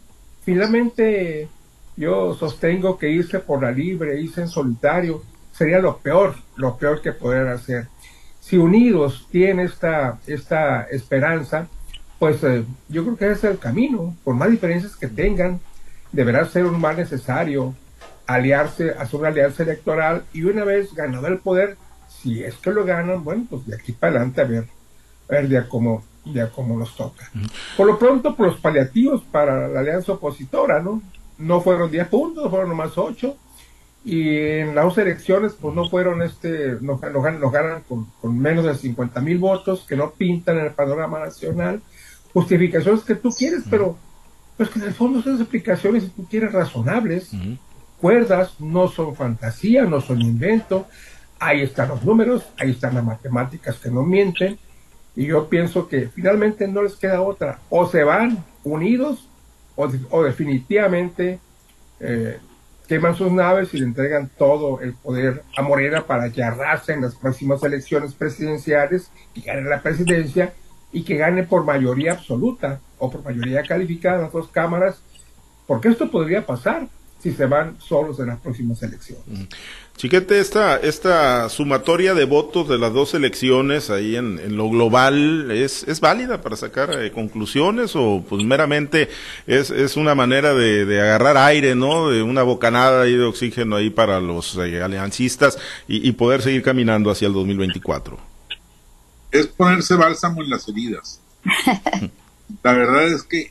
Finalmente, 0.44 1.48
yo 1.96 2.35
sostengo 2.35 2.98
que 2.98 3.11
irse 3.11 3.40
por 3.40 3.62
la 3.62 3.72
libre, 3.72 4.20
irse 4.20 4.42
en 4.42 4.48
solitario, 4.48 5.22
sería 5.52 5.79
lo 5.79 5.98
peor, 5.98 6.37
lo 6.57 6.76
peor 6.76 7.00
que 7.02 7.12
poder 7.12 7.48
hacer. 7.48 7.88
Si 8.40 8.57
unidos 8.57 9.26
tienen 9.31 9.66
esta, 9.66 10.18
esta 10.26 10.83
esperanza, 10.83 11.66
pues 12.18 12.42
eh, 12.44 12.64
yo 12.88 13.02
creo 13.02 13.16
que 13.16 13.24
ese 13.26 13.48
es 13.48 13.52
el 13.55 13.59
camino, 13.59 14.14
por 14.22 14.35
más 14.35 14.50
diferencias 14.50 14.96
que 14.96 15.09
tengan, 15.09 15.61
deberá 16.12 16.44
ser 16.46 16.64
un 16.64 16.81
mal 16.81 16.96
necesario 16.96 17.74
aliarse, 18.27 18.91
hacer 18.91 19.21
una 19.21 19.29
alianza 19.29 19.62
electoral 19.62 20.25
y 20.33 20.43
una 20.43 20.65
vez 20.65 20.95
ganado 20.95 21.27
el 21.29 21.39
poder, 21.39 21.77
si 22.09 22.43
es 22.43 22.57
que 22.57 22.71
lo 22.71 22.85
ganan, 22.85 23.23
bueno, 23.25 23.47
pues 23.49 23.67
de 23.67 23.77
aquí 23.77 23.93
para 23.93 24.17
adelante 24.17 24.41
a 24.41 24.45
ver, 24.45 24.67
a 25.29 25.33
ver 25.33 25.49
ya 25.49 25.69
cómo, 25.69 26.05
ya 26.25 26.51
cómo 26.51 26.77
nos 26.77 26.97
toca. 26.97 27.31
Por 27.77 27.87
lo 27.87 27.99
pronto, 27.99 28.35
por 28.35 28.49
los 28.49 28.61
paliativos 28.61 29.23
para 29.23 29.69
la 29.69 29.81
alianza 29.81 30.12
opositora, 30.12 30.81
¿no? 30.81 31.03
No 31.39 31.61
fueron 31.61 31.91
10 31.91 32.09
puntos, 32.09 32.51
fueron 32.51 32.71
nomás 32.71 32.97
8. 32.97 33.37
Y 34.05 34.37
en 34.37 34.75
las 34.75 34.85
dos 34.85 34.99
elecciones, 34.99 35.55
pues 35.61 35.75
no 35.75 35.89
fueron 35.89 36.23
este, 36.23 36.77
nos, 36.81 37.01
ganan, 37.01 37.41
nos 37.41 37.53
ganan 37.53 37.83
con, 37.89 38.07
con, 38.21 38.39
menos 38.39 38.65
de 38.65 38.75
50 38.77 39.21
mil 39.21 39.39
votos, 39.39 39.85
que 39.87 39.97
no 39.97 40.12
pintan 40.12 40.59
en 40.59 40.67
el 40.67 40.73
panorama 40.73 41.19
nacional. 41.19 41.83
Justificaciones 42.33 43.03
que 43.03 43.17
tú 43.17 43.31
quieres, 43.31 43.65
pero 43.69 43.99
pues 44.57 44.71
que 44.71 44.79
en 44.79 44.87
el 44.87 44.95
fondo 44.95 45.23
son 45.23 45.41
explicaciones, 45.41 46.05
si 46.05 46.11
tú 46.11 46.27
quieres, 46.29 46.53
razonables 46.53 47.31
cuerdas, 48.00 48.61
no 48.61 48.88
son 48.88 49.14
fantasía, 49.14 49.85
no 49.85 50.00
son 50.00 50.20
invento. 50.20 50.87
Ahí 51.38 51.62
están 51.62 51.88
los 51.88 52.04
números, 52.04 52.46
ahí 52.59 52.70
están 52.70 52.94
las 52.94 53.04
matemáticas 53.04 53.76
que 53.76 53.90
no 53.90 54.02
mienten. 54.02 54.59
Y 55.14 55.26
yo 55.26 55.48
pienso 55.48 55.88
que 55.88 56.09
finalmente 56.09 56.68
no 56.68 56.82
les 56.82 56.96
queda 56.96 57.22
otra. 57.22 57.59
O 57.70 57.87
se 57.87 58.04
van 58.04 58.44
unidos 58.64 59.28
o, 59.76 60.22
definitivamente 60.22 61.38
eh, 62.00 62.38
queman 62.88 63.16
sus 63.16 63.32
naves 63.32 63.74
y 63.74 63.78
le 63.78 63.85
entregan 63.85 64.30
todo 64.38 64.80
el 64.80 64.94
poder 64.94 65.42
a 65.56 65.62
Morena 65.62 66.06
para 66.06 66.30
que 66.30 66.42
arrase 66.42 66.92
en 66.92 67.02
las 67.02 67.14
próximas 67.16 67.62
elecciones 67.62 68.14
presidenciales 68.14 69.11
y 69.35 69.42
gane 69.42 69.62
la 69.62 69.82
presidencia 69.82 70.54
y 70.92 71.02
que 71.02 71.16
gane 71.16 71.42
por 71.42 71.64
mayoría 71.64 72.12
absoluta 72.12 72.80
o 72.98 73.11
por 73.11 73.24
mayoría 73.24 73.62
calificada 73.62 74.16
en 74.16 74.22
las 74.22 74.32
dos 74.32 74.48
cámaras, 74.48 75.02
porque 75.66 75.88
esto 75.88 76.11
podría 76.11 76.46
pasar 76.46 76.88
si 77.22 77.33
se 77.33 77.46
van 77.46 77.76
solos 77.81 78.18
en 78.20 78.29
las 78.29 78.40
próximas 78.40 78.83
elecciones. 78.83 79.48
Chiquete, 79.96 80.40
esta, 80.40 80.76
esta 80.76 81.48
sumatoria 81.48 82.12
de 82.12 82.26
votos 82.26 82.68
de 82.68 82.76
las 82.76 82.92
dos 82.92 83.14
elecciones 83.14 83.88
ahí 83.88 84.14
en, 84.14 84.55
lo 84.55 84.68
global, 84.68 85.50
¿es, 85.50 85.85
¿es 85.85 86.00
válida 86.00 86.42
para 86.42 86.55
sacar 86.57 87.02
eh, 87.02 87.11
conclusiones 87.12 87.96
o 87.96 88.22
pues 88.29 88.44
meramente 88.44 89.09
es, 89.46 89.70
es 89.70 89.96
una 89.96 90.14
manera 90.14 90.52
de, 90.52 91.00
agarrar 91.00 91.38
aire, 91.38 91.74
¿no? 91.74 92.11
De 92.11 92.22
una 92.22 92.42
bocanada 92.42 93.02
ahí 93.02 93.14
de 93.14 93.24
oxígeno 93.24 93.76
ahí 93.76 93.88
para 93.88 94.20
los 94.20 94.57
eh, 94.59 94.83
aliancistas 94.83 95.57
y, 95.88 96.12
poder 96.12 96.42
seguir 96.42 96.62
caminando 96.62 97.11
hacia 97.11 97.29
el 97.29 97.33
2024? 97.33 98.18
Es 99.33 99.46
ponerse 99.46 99.94
bálsamo 99.94 100.42
en 100.42 100.50
las 100.50 100.68
heridas. 100.68 101.20
La 102.62 102.72
verdad 102.74 103.09
es 103.09 103.22
que 103.22 103.50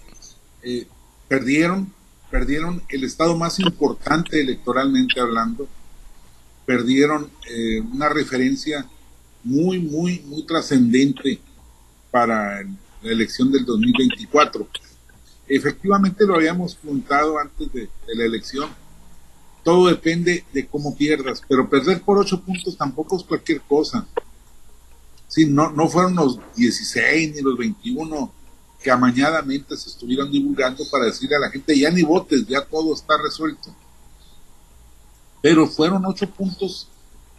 eh, 0.62 0.88
perdieron 1.28 1.92
perdieron 2.36 2.84
el 2.90 3.06
estado 3.06 3.38
más 3.38 3.62
importante 3.62 4.42
electoralmente 4.42 5.22
hablando, 5.22 5.70
perdieron 6.66 7.32
eh, 7.50 7.80
una 7.80 8.10
referencia 8.10 8.86
muy, 9.42 9.80
muy, 9.80 10.20
muy 10.20 10.46
trascendente 10.46 11.40
para 12.12 12.62
la 13.02 13.10
elección 13.10 13.54
del 13.54 13.64
2024. 13.64 14.68
Efectivamente 15.48 16.26
lo 16.26 16.36
habíamos 16.36 16.76
preguntado 16.76 17.40
antes 17.40 17.72
de, 17.72 17.90
la 18.14 18.26
elección. 18.26 18.70
todo 19.64 19.88
depende 19.88 20.44
de 20.52 20.68
cómo 20.68 20.94
pierdas, 20.94 21.42
pero 21.48 21.70
perder 21.70 22.02
por 22.02 22.18
ocho 22.18 22.42
puntos 22.42 22.76
tampoco 22.76 23.16
es 23.16 23.24
cualquier 23.24 23.62
cosa. 23.62 24.06
Sí, 25.30 25.46
no, 25.46 25.72
no 25.72 25.88
fueron 25.88 26.16
los 26.16 26.38
16 26.58 27.34
ni 27.34 27.42
los 27.42 27.58
21 27.58 28.34
que 28.86 28.92
amañadamente 28.92 29.76
se 29.76 29.90
estuvieron 29.90 30.32
divulgando 30.32 30.84
para 30.92 31.06
decirle 31.06 31.36
a 31.38 31.40
la 31.40 31.50
gente, 31.50 31.76
ya 31.76 31.90
ni 31.90 32.04
votes, 32.04 32.46
ya 32.46 32.64
todo 32.64 32.94
está 32.94 33.18
resuelto. 33.18 33.76
Pero 35.42 35.66
fueron 35.66 36.06
ocho 36.06 36.30
puntos 36.30 36.88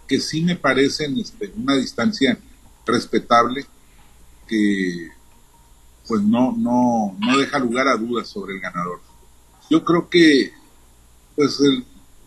que 0.09 0.18
sí 0.18 0.42
me 0.42 0.56
parecen 0.56 1.16
este, 1.20 1.52
una 1.56 1.76
distancia 1.76 2.37
respetable 2.85 3.64
que 4.48 5.09
pues 6.09 6.20
no, 6.22 6.50
no, 6.50 7.16
no 7.16 7.38
deja 7.38 7.61
lugar 7.61 7.87
a 7.87 7.96
dudas 7.96 8.26
sobre 8.26 8.54
el 8.54 8.61
ganador. 8.61 9.00
Yo 9.70 9.85
creo 9.85 10.09
que 10.09 10.52
pues 11.37 11.61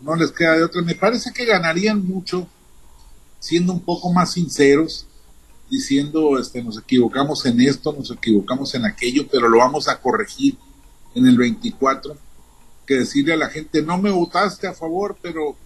no 0.00 0.16
les 0.16 0.30
queda 0.30 0.54
de 0.54 0.64
otra. 0.64 0.80
Me 0.80 0.94
parece 0.94 1.30
que 1.34 1.44
ganarían 1.44 2.06
mucho 2.06 2.48
siendo 3.38 3.74
un 3.74 3.80
poco 3.80 4.10
más 4.14 4.32
sinceros, 4.32 5.04
diciendo 5.70 6.38
este, 6.38 6.62
nos 6.62 6.78
equivocamos 6.78 7.46
en 7.46 7.60
esto, 7.60 7.92
nos 7.92 8.10
equivocamos 8.10 8.74
en 8.74 8.84
aquello, 8.84 9.26
pero 9.30 9.48
lo 9.48 9.58
vamos 9.58 9.88
a 9.88 10.00
corregir 10.00 10.56
en 11.14 11.26
el 11.26 11.38
24, 11.38 12.16
que 12.86 12.94
decirle 12.94 13.34
a 13.34 13.36
la 13.36 13.48
gente, 13.48 13.82
no 13.82 13.96
me 13.98 14.10
votaste 14.10 14.66
a 14.66 14.74
favor, 14.74 15.16
pero 15.22 15.56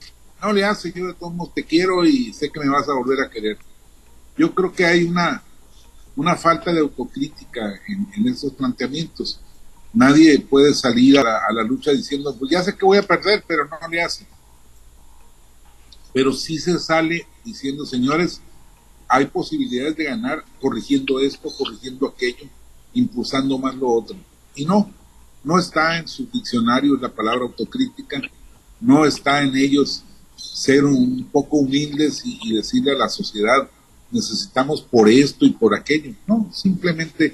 no 0.42 0.52
le 0.52 0.64
hace, 0.64 0.92
yo 0.92 1.06
de 1.06 1.14
todos 1.14 1.34
modos 1.34 1.54
te 1.54 1.64
quiero 1.64 2.04
y 2.04 2.32
sé 2.34 2.50
que 2.50 2.60
me 2.60 2.68
vas 2.68 2.88
a 2.88 2.92
volver 2.92 3.20
a 3.22 3.30
querer. 3.30 3.56
Yo 4.36 4.54
creo 4.54 4.72
que 4.72 4.84
hay 4.84 5.04
una, 5.04 5.42
una 6.16 6.36
falta 6.36 6.72
de 6.72 6.80
autocrítica 6.80 7.80
en, 7.88 8.28
esos 8.28 8.52
planteamientos. 8.52 9.40
Nadie 9.92 10.38
puede 10.40 10.74
salir 10.74 11.18
a 11.18 11.22
la, 11.22 11.62
lucha 11.62 11.92
diciendo, 11.92 12.36
pues 12.36 12.50
ya 12.50 12.62
sé 12.62 12.76
que 12.76 12.84
voy 12.84 12.98
a 12.98 13.02
perder, 13.02 13.44
pero 13.46 13.64
no 13.64 13.88
le 13.88 14.02
hace. 14.02 14.26
Pero 16.12 16.32
sí 16.32 16.58
se 16.58 16.78
sale 16.78 17.26
diciendo, 17.44 17.86
señores, 17.86 18.40
hay 19.14 19.26
posibilidades 19.26 19.96
de 19.96 20.04
ganar 20.06 20.44
corrigiendo 20.60 21.20
esto, 21.20 21.48
corrigiendo 21.56 22.08
aquello, 22.08 22.48
impulsando 22.94 23.56
más 23.58 23.76
lo 23.76 23.88
otro. 23.88 24.16
Y 24.56 24.64
no, 24.64 24.90
no 25.44 25.56
está 25.56 25.98
en 25.98 26.08
su 26.08 26.26
diccionario 26.26 26.96
la 26.96 27.08
palabra 27.08 27.44
autocrítica, 27.44 28.20
no 28.80 29.06
está 29.06 29.42
en 29.42 29.54
ellos 29.54 30.02
ser 30.34 30.84
un 30.84 31.28
poco 31.30 31.58
humildes 31.58 32.22
y, 32.24 32.54
decirle 32.54 32.90
a 32.90 32.96
la 32.96 33.08
sociedad, 33.08 33.70
necesitamos 34.10 34.82
por 34.82 35.08
esto 35.08 35.44
y 35.44 35.50
por 35.50 35.76
aquello. 35.76 36.12
No, 36.26 36.50
simplemente 36.52 37.32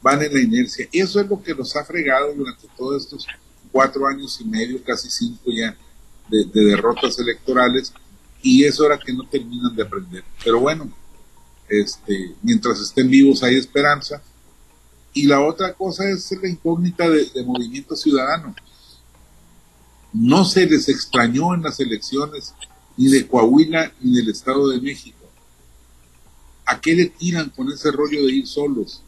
van 0.00 0.22
en 0.22 0.32
la 0.32 0.40
inercia. 0.40 0.88
Eso 0.90 1.20
es 1.20 1.28
lo 1.28 1.42
que 1.42 1.54
nos 1.54 1.76
ha 1.76 1.84
fregado 1.84 2.32
durante 2.32 2.66
todos 2.74 3.02
estos 3.02 3.26
cuatro 3.70 4.06
años 4.06 4.40
y 4.40 4.46
medio, 4.46 4.82
casi 4.82 5.10
cinco 5.10 5.50
ya, 5.50 5.76
de, 6.30 6.44
de 6.54 6.70
derrotas 6.70 7.18
electorales, 7.18 7.92
y 8.40 8.64
es 8.64 8.80
hora 8.80 8.98
que 8.98 9.12
no 9.12 9.28
terminan 9.28 9.76
de 9.76 9.82
aprender. 9.82 10.24
Pero 10.42 10.60
bueno, 10.60 10.90
este, 11.68 12.34
mientras 12.42 12.80
estén 12.80 13.10
vivos 13.10 13.42
hay 13.42 13.56
esperanza. 13.56 14.22
Y 15.12 15.26
la 15.26 15.40
otra 15.40 15.74
cosa 15.74 16.08
es 16.08 16.30
la 16.40 16.48
incógnita 16.48 17.08
de, 17.08 17.42
movimiento 17.44 17.96
ciudadano. 17.96 18.54
No 20.12 20.44
se 20.44 20.66
les 20.66 20.88
extrañó 20.88 21.54
en 21.54 21.62
las 21.62 21.80
elecciones 21.80 22.54
ni 22.96 23.08
de 23.08 23.26
Coahuila 23.26 23.92
ni 24.00 24.16
del 24.16 24.30
Estado 24.30 24.68
de 24.68 24.80
México. 24.80 25.16
¿A 26.66 26.80
qué 26.80 26.94
le 26.94 27.06
tiran 27.06 27.50
con 27.50 27.70
ese 27.72 27.90
rollo 27.90 28.26
de 28.26 28.32
ir 28.32 28.46
solos? 28.46 29.02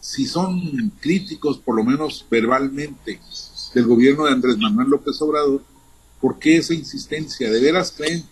Si 0.00 0.26
son 0.26 0.92
críticos, 1.00 1.58
por 1.58 1.76
lo 1.76 1.84
menos 1.84 2.24
verbalmente, 2.30 3.20
del 3.74 3.86
gobierno 3.86 4.24
de 4.24 4.32
Andrés 4.32 4.56
Manuel 4.58 4.88
López 4.88 5.20
Obrador, 5.20 5.62
¿por 6.20 6.38
qué 6.38 6.56
esa 6.56 6.74
insistencia? 6.74 7.50
¿De 7.50 7.60
veras 7.60 7.92
creen 7.96 8.24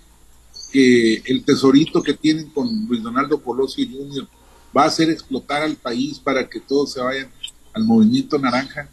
que 0.70 1.22
el 1.26 1.44
tesorito 1.44 2.02
que 2.02 2.14
tienen 2.14 2.50
con 2.50 2.86
Luis 2.86 3.02
Donaldo 3.02 3.40
Colosio 3.42 3.86
Jr. 3.88 4.28
va 4.76 4.84
a 4.84 4.86
hacer 4.86 5.10
explotar 5.10 5.62
al 5.62 5.76
país 5.76 6.18
para 6.18 6.48
que 6.48 6.60
todos 6.60 6.92
se 6.92 7.00
vayan 7.00 7.30
al 7.72 7.84
movimiento 7.84 8.38
naranja, 8.38 8.88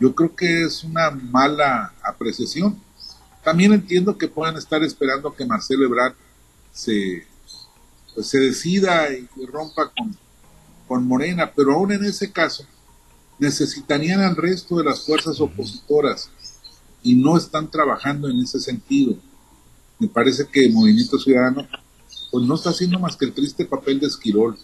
yo 0.00 0.14
creo 0.14 0.34
que 0.34 0.64
es 0.64 0.84
una 0.84 1.10
mala 1.10 1.94
apreciación. 2.02 2.78
También 3.42 3.72
entiendo 3.72 4.18
que 4.18 4.28
puedan 4.28 4.56
estar 4.56 4.82
esperando 4.82 5.34
que 5.34 5.46
Marcelo 5.46 5.84
Ebrard 5.84 6.14
se, 6.72 7.26
pues, 8.14 8.26
se 8.26 8.38
decida 8.38 9.12
y, 9.12 9.28
rompa 9.46 9.90
con, 9.96 10.16
con 10.88 11.06
Morena, 11.06 11.52
pero 11.54 11.74
aún 11.74 11.92
en 11.92 12.04
ese 12.04 12.32
caso 12.32 12.66
necesitarían 13.38 14.20
al 14.20 14.36
resto 14.36 14.78
de 14.78 14.84
las 14.84 15.04
fuerzas 15.04 15.40
opositoras 15.40 16.30
y 17.02 17.14
no 17.14 17.36
están 17.36 17.70
trabajando 17.70 18.28
en 18.28 18.40
ese 18.40 18.60
sentido 18.60 19.16
me 19.98 20.08
parece 20.08 20.46
que 20.50 20.68
Movimiento 20.70 21.18
Ciudadano 21.18 21.66
pues 22.30 22.44
no 22.46 22.54
está 22.54 22.70
haciendo 22.70 22.98
más 22.98 23.16
que 23.16 23.26
el 23.26 23.32
triste 23.32 23.64
papel 23.64 24.00
de 24.00 24.06
Esquirol 24.06 24.56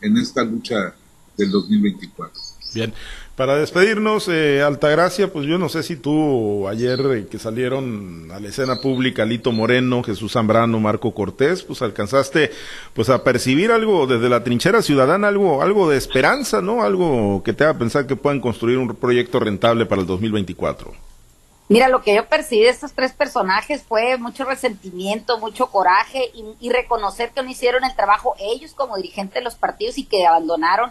en 0.00 0.16
esta 0.16 0.42
lucha 0.42 0.94
del 1.36 1.50
2024. 1.50 2.40
Bien, 2.72 2.94
para 3.34 3.56
despedirnos, 3.56 4.28
eh, 4.28 4.62
Altagracia, 4.62 5.32
pues 5.32 5.46
yo 5.46 5.58
no 5.58 5.68
sé 5.68 5.82
si 5.82 5.96
tú 5.96 6.68
ayer 6.68 7.00
eh, 7.00 7.26
que 7.28 7.38
salieron 7.38 8.30
a 8.30 8.38
la 8.38 8.48
escena 8.48 8.76
pública 8.76 9.24
Lito 9.24 9.50
Moreno, 9.50 10.02
Jesús 10.04 10.32
Zambrano, 10.32 10.78
Marco 10.78 11.12
Cortés, 11.12 11.62
pues 11.62 11.82
alcanzaste 11.82 12.50
pues 12.94 13.08
a 13.08 13.24
percibir 13.24 13.72
algo 13.72 14.06
desde 14.06 14.28
la 14.28 14.44
trinchera 14.44 14.82
ciudadana, 14.82 15.28
algo, 15.28 15.62
algo 15.62 15.90
de 15.90 15.96
esperanza, 15.96 16.62
¿no? 16.62 16.84
Algo 16.84 17.42
que 17.42 17.52
te 17.52 17.64
haga 17.64 17.78
pensar 17.78 18.06
que 18.06 18.14
pueden 18.14 18.40
construir 18.40 18.78
un 18.78 18.94
proyecto 18.94 19.40
rentable 19.40 19.86
para 19.86 20.02
el 20.02 20.06
2024. 20.06 21.09
Mira, 21.70 21.86
lo 21.86 22.02
que 22.02 22.16
yo 22.16 22.26
percibí 22.26 22.64
de 22.64 22.70
estos 22.70 22.94
tres 22.94 23.12
personajes 23.12 23.84
fue 23.84 24.18
mucho 24.18 24.44
resentimiento, 24.44 25.38
mucho 25.38 25.68
coraje 25.68 26.32
y, 26.34 26.68
reconocer 26.68 27.30
que 27.30 27.44
no 27.44 27.48
hicieron 27.48 27.84
el 27.84 27.94
trabajo 27.94 28.34
ellos 28.40 28.74
como 28.74 28.96
dirigentes 28.96 29.34
de 29.34 29.42
los 29.42 29.54
partidos 29.54 29.96
y 29.96 30.04
que 30.04 30.26
abandonaron 30.26 30.90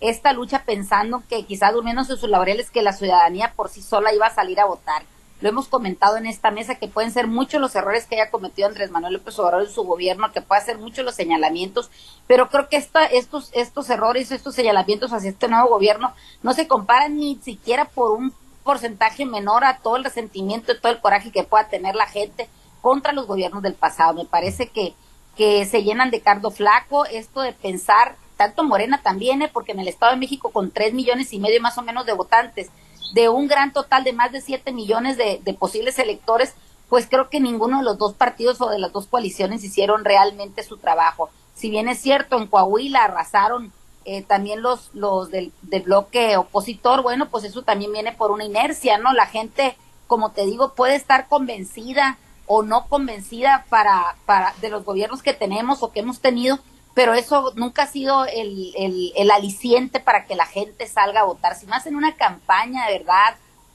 esta 0.00 0.32
lucha 0.32 0.64
pensando 0.66 1.22
que 1.28 1.44
quizás 1.44 1.72
durmiendo 1.72 2.02
sus 2.02 2.24
laureles 2.24 2.72
que 2.72 2.82
la 2.82 2.92
ciudadanía 2.92 3.52
por 3.54 3.68
sí 3.68 3.82
sola 3.82 4.12
iba 4.12 4.26
a 4.26 4.34
salir 4.34 4.58
a 4.58 4.66
votar. 4.66 5.04
Lo 5.40 5.48
hemos 5.48 5.68
comentado 5.68 6.16
en 6.16 6.26
esta 6.26 6.50
mesa 6.50 6.74
que 6.74 6.88
pueden 6.88 7.12
ser 7.12 7.28
muchos 7.28 7.60
los 7.60 7.76
errores 7.76 8.06
que 8.06 8.20
haya 8.20 8.32
cometido 8.32 8.66
Andrés 8.66 8.90
Manuel 8.90 9.12
López 9.12 9.38
Obrador 9.38 9.64
en 9.64 9.72
su 9.72 9.84
gobierno, 9.84 10.32
que 10.32 10.40
puede 10.40 10.60
ser 10.62 10.78
muchos 10.78 11.04
los 11.04 11.14
señalamientos, 11.14 11.88
pero 12.26 12.48
creo 12.48 12.68
que 12.68 12.78
esta, 12.78 13.04
estos, 13.06 13.50
estos 13.52 13.88
errores, 13.90 14.32
estos 14.32 14.56
señalamientos 14.56 15.12
hacia 15.12 15.30
este 15.30 15.46
nuevo 15.46 15.68
gobierno 15.68 16.14
no 16.42 16.52
se 16.52 16.66
comparan 16.66 17.16
ni 17.16 17.36
siquiera 17.36 17.84
por 17.84 18.10
un 18.10 18.34
porcentaje 18.66 19.24
menor 19.24 19.64
a 19.64 19.78
todo 19.78 19.96
el 19.96 20.04
resentimiento 20.04 20.72
y 20.72 20.80
todo 20.80 20.92
el 20.92 21.00
coraje 21.00 21.30
que 21.30 21.44
pueda 21.44 21.68
tener 21.68 21.94
la 21.94 22.06
gente 22.06 22.50
contra 22.82 23.12
los 23.12 23.26
gobiernos 23.26 23.62
del 23.62 23.74
pasado. 23.74 24.12
Me 24.12 24.26
parece 24.26 24.68
que, 24.68 24.94
que 25.36 25.64
se 25.64 25.84
llenan 25.84 26.10
de 26.10 26.20
cardo 26.20 26.50
flaco 26.50 27.06
esto 27.06 27.40
de 27.40 27.52
pensar, 27.52 28.16
tanto 28.36 28.64
Morena 28.64 29.00
también, 29.02 29.40
¿eh? 29.40 29.50
porque 29.50 29.72
en 29.72 29.80
el 29.80 29.88
Estado 29.88 30.12
de 30.12 30.18
México 30.18 30.50
con 30.50 30.72
tres 30.72 30.92
millones 30.92 31.32
y 31.32 31.38
medio 31.38 31.62
más 31.62 31.78
o 31.78 31.82
menos 31.82 32.04
de 32.04 32.12
votantes, 32.12 32.68
de 33.14 33.28
un 33.28 33.46
gran 33.46 33.72
total 33.72 34.04
de 34.04 34.12
más 34.12 34.32
de 34.32 34.40
siete 34.40 34.72
millones 34.72 35.16
de, 35.16 35.40
de 35.42 35.54
posibles 35.54 35.98
electores, 35.98 36.54
pues 36.88 37.06
creo 37.08 37.30
que 37.30 37.40
ninguno 37.40 37.78
de 37.78 37.84
los 37.84 37.98
dos 37.98 38.14
partidos 38.14 38.60
o 38.60 38.68
de 38.68 38.78
las 38.78 38.92
dos 38.92 39.06
coaliciones 39.06 39.64
hicieron 39.64 40.04
realmente 40.04 40.62
su 40.64 40.76
trabajo. 40.76 41.30
Si 41.54 41.70
bien 41.70 41.88
es 41.88 42.00
cierto, 42.00 42.36
en 42.36 42.48
Coahuila 42.48 43.04
arrasaron 43.04 43.72
eh, 44.08 44.22
también 44.22 44.62
los, 44.62 44.90
los 44.94 45.32
del, 45.32 45.52
del, 45.62 45.82
bloque 45.82 46.36
opositor, 46.36 47.02
bueno, 47.02 47.28
pues 47.28 47.42
eso 47.42 47.62
también 47.62 47.92
viene 47.92 48.12
por 48.12 48.30
una 48.30 48.44
inercia, 48.44 48.98
¿no? 48.98 49.12
La 49.12 49.26
gente, 49.26 49.76
como 50.06 50.30
te 50.30 50.46
digo, 50.46 50.74
puede 50.74 50.94
estar 50.94 51.26
convencida 51.26 52.16
o 52.46 52.62
no 52.62 52.86
convencida 52.86 53.66
para, 53.68 54.14
para 54.24 54.54
de 54.60 54.68
los 54.68 54.84
gobiernos 54.84 55.24
que 55.24 55.34
tenemos 55.34 55.82
o 55.82 55.90
que 55.90 55.98
hemos 55.98 56.20
tenido, 56.20 56.60
pero 56.94 57.14
eso 57.14 57.52
nunca 57.56 57.82
ha 57.82 57.86
sido 57.88 58.26
el, 58.26 58.72
el, 58.76 59.12
el 59.16 59.30
aliciente 59.32 59.98
para 59.98 60.26
que 60.26 60.36
la 60.36 60.46
gente 60.46 60.86
salga 60.86 61.22
a 61.22 61.24
votar. 61.24 61.56
Si 61.56 61.66
no 61.66 61.74
hacen 61.74 61.96
una 61.96 62.14
campaña 62.14 62.86
de 62.86 62.98
verdad 62.98 63.34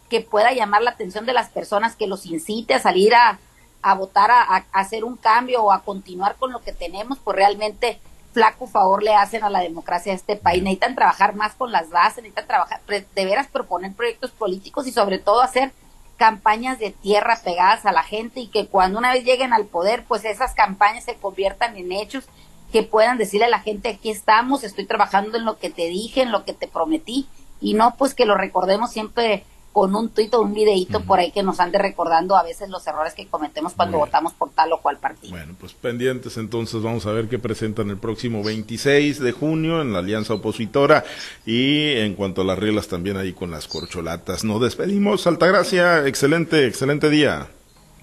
que 0.09 0.21
pueda 0.21 0.53
llamar 0.53 0.81
la 0.81 0.91
atención 0.91 1.25
de 1.25 1.33
las 1.33 1.49
personas, 1.49 1.97
que 1.97 2.07
los 2.07 2.25
incite 2.25 2.73
a 2.73 2.79
salir 2.79 3.13
a, 3.15 3.37
a 3.81 3.95
votar, 3.95 4.31
a, 4.31 4.43
a 4.43 4.65
hacer 4.71 5.03
un 5.03 5.17
cambio 5.17 5.61
o 5.61 5.73
a 5.73 5.83
continuar 5.83 6.37
con 6.37 6.53
lo 6.53 6.61
que 6.61 6.71
tenemos, 6.71 7.19
pues 7.19 7.35
realmente 7.35 7.99
flaco 8.33 8.67
favor 8.67 9.03
le 9.03 9.13
hacen 9.13 9.43
a 9.43 9.49
la 9.49 9.59
democracia 9.59 10.11
de 10.11 10.17
este 10.17 10.35
país. 10.35 10.63
Necesitan 10.63 10.95
trabajar 10.95 11.35
más 11.35 11.53
con 11.55 11.71
las 11.71 11.89
bases, 11.89 12.23
necesitan 12.23 12.47
trabajar, 12.47 12.81
de 12.87 13.25
veras 13.25 13.47
proponer 13.47 13.93
proyectos 13.93 14.31
políticos 14.31 14.87
y 14.87 14.91
sobre 14.91 15.19
todo 15.19 15.41
hacer 15.41 15.71
campañas 16.17 16.77
de 16.77 16.91
tierra 16.91 17.39
pegadas 17.43 17.85
a 17.85 17.91
la 17.91 18.03
gente 18.03 18.41
y 18.41 18.47
que 18.47 18.67
cuando 18.67 18.99
una 18.99 19.11
vez 19.11 19.23
lleguen 19.23 19.53
al 19.53 19.65
poder, 19.65 20.03
pues 20.07 20.23
esas 20.23 20.53
campañas 20.53 21.03
se 21.03 21.15
conviertan 21.15 21.75
en 21.77 21.91
hechos 21.91 22.25
que 22.71 22.83
puedan 22.83 23.17
decirle 23.17 23.45
a 23.45 23.49
la 23.49 23.59
gente 23.59 23.89
aquí 23.89 24.11
estamos, 24.11 24.63
estoy 24.63 24.85
trabajando 24.85 25.37
en 25.37 25.45
lo 25.45 25.57
que 25.57 25.69
te 25.69 25.87
dije, 25.87 26.21
en 26.21 26.31
lo 26.31 26.45
que 26.45 26.53
te 26.53 26.67
prometí 26.67 27.27
y 27.59 27.73
no 27.73 27.95
pues 27.97 28.13
que 28.13 28.25
lo 28.25 28.35
recordemos 28.35 28.91
siempre 28.91 29.43
con 29.73 29.95
un 29.95 30.09
tuit 30.09 30.33
o 30.33 30.41
un 30.41 30.53
videíto 30.53 31.01
por 31.01 31.19
ahí 31.19 31.31
que 31.31 31.43
nos 31.43 31.59
ande 31.59 31.77
recordando 31.77 32.35
a 32.35 32.43
veces 32.43 32.69
los 32.69 32.85
errores 32.87 33.13
que 33.13 33.27
cometemos 33.27 33.73
cuando 33.73 33.97
votamos 33.99 34.33
por 34.33 34.49
tal 34.51 34.73
o 34.73 34.81
cual 34.81 34.97
partido. 34.97 35.31
Bueno, 35.31 35.55
pues 35.59 35.73
pendientes 35.73 36.37
entonces 36.37 36.81
vamos 36.81 37.05
a 37.05 37.11
ver 37.11 37.29
qué 37.29 37.39
presentan 37.39 37.89
el 37.89 37.97
próximo 37.97 38.43
26 38.43 39.19
de 39.19 39.31
junio 39.31 39.81
en 39.81 39.93
la 39.93 39.99
alianza 39.99 40.33
opositora 40.33 41.03
y 41.45 41.93
en 41.97 42.15
cuanto 42.15 42.41
a 42.41 42.45
las 42.45 42.59
reglas 42.59 42.87
también 42.87 43.17
ahí 43.17 43.33
con 43.33 43.51
las 43.51 43.67
corcholatas. 43.67 44.43
Nos 44.43 44.61
despedimos, 44.61 45.25
Altagracia, 45.27 46.07
excelente, 46.07 46.67
excelente 46.67 47.09
día. 47.09 47.47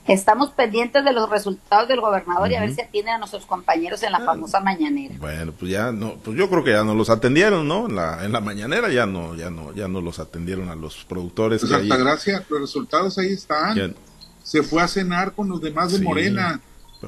Estamos 0.09 0.51
pendientes 0.51 1.05
de 1.05 1.13
los 1.13 1.29
resultados 1.29 1.87
del 1.87 2.01
gobernador 2.01 2.51
y 2.51 2.55
a 2.57 2.61
ver 2.61 2.75
si 2.75 2.81
atienden 2.81 3.15
a 3.15 3.19
nuestros 3.19 3.45
compañeros 3.47 4.03
en 4.03 4.13
la 4.13 4.21
famosa 4.21 4.59
mañanera. 4.61 5.15
Bueno, 5.19 5.53
pues 5.53 5.71
ya 5.71 5.93
no, 5.93 6.15
pues 6.17 6.37
yo 6.37 6.49
creo 6.49 6.65
que 6.65 6.71
ya 6.73 6.83
no 6.83 6.95
los 6.95 7.11
atendieron, 7.11 7.69
¿no? 7.69 7.87
En 7.87 7.95
la, 7.97 8.25
en 8.25 8.33
la 8.33 8.41
mañanera 8.41 8.89
ya 8.89 9.05
no, 9.05 9.35
ya 9.35 9.51
no, 9.51 9.75
ya 9.75 9.87
no 9.87 10.01
los 10.01 10.19
atendieron 10.19 10.71
a 10.71 10.75
los 10.75 11.05
productores. 11.05 11.61
Pues 11.61 11.73
que 11.73 11.79
ahí- 11.79 11.89
gracia, 11.89 12.43
los 12.49 12.61
resultados 12.63 13.19
ahí 13.19 13.33
están. 13.33 13.77
Ya- 13.77 13.91
Se 14.43 14.63
fue 14.63 14.81
a 14.81 14.89
cenar 14.89 15.33
con 15.35 15.47
los 15.51 15.61
demás 15.61 15.93
de 15.93 15.99
Sí. 15.99 16.05
Morena. 16.05 16.59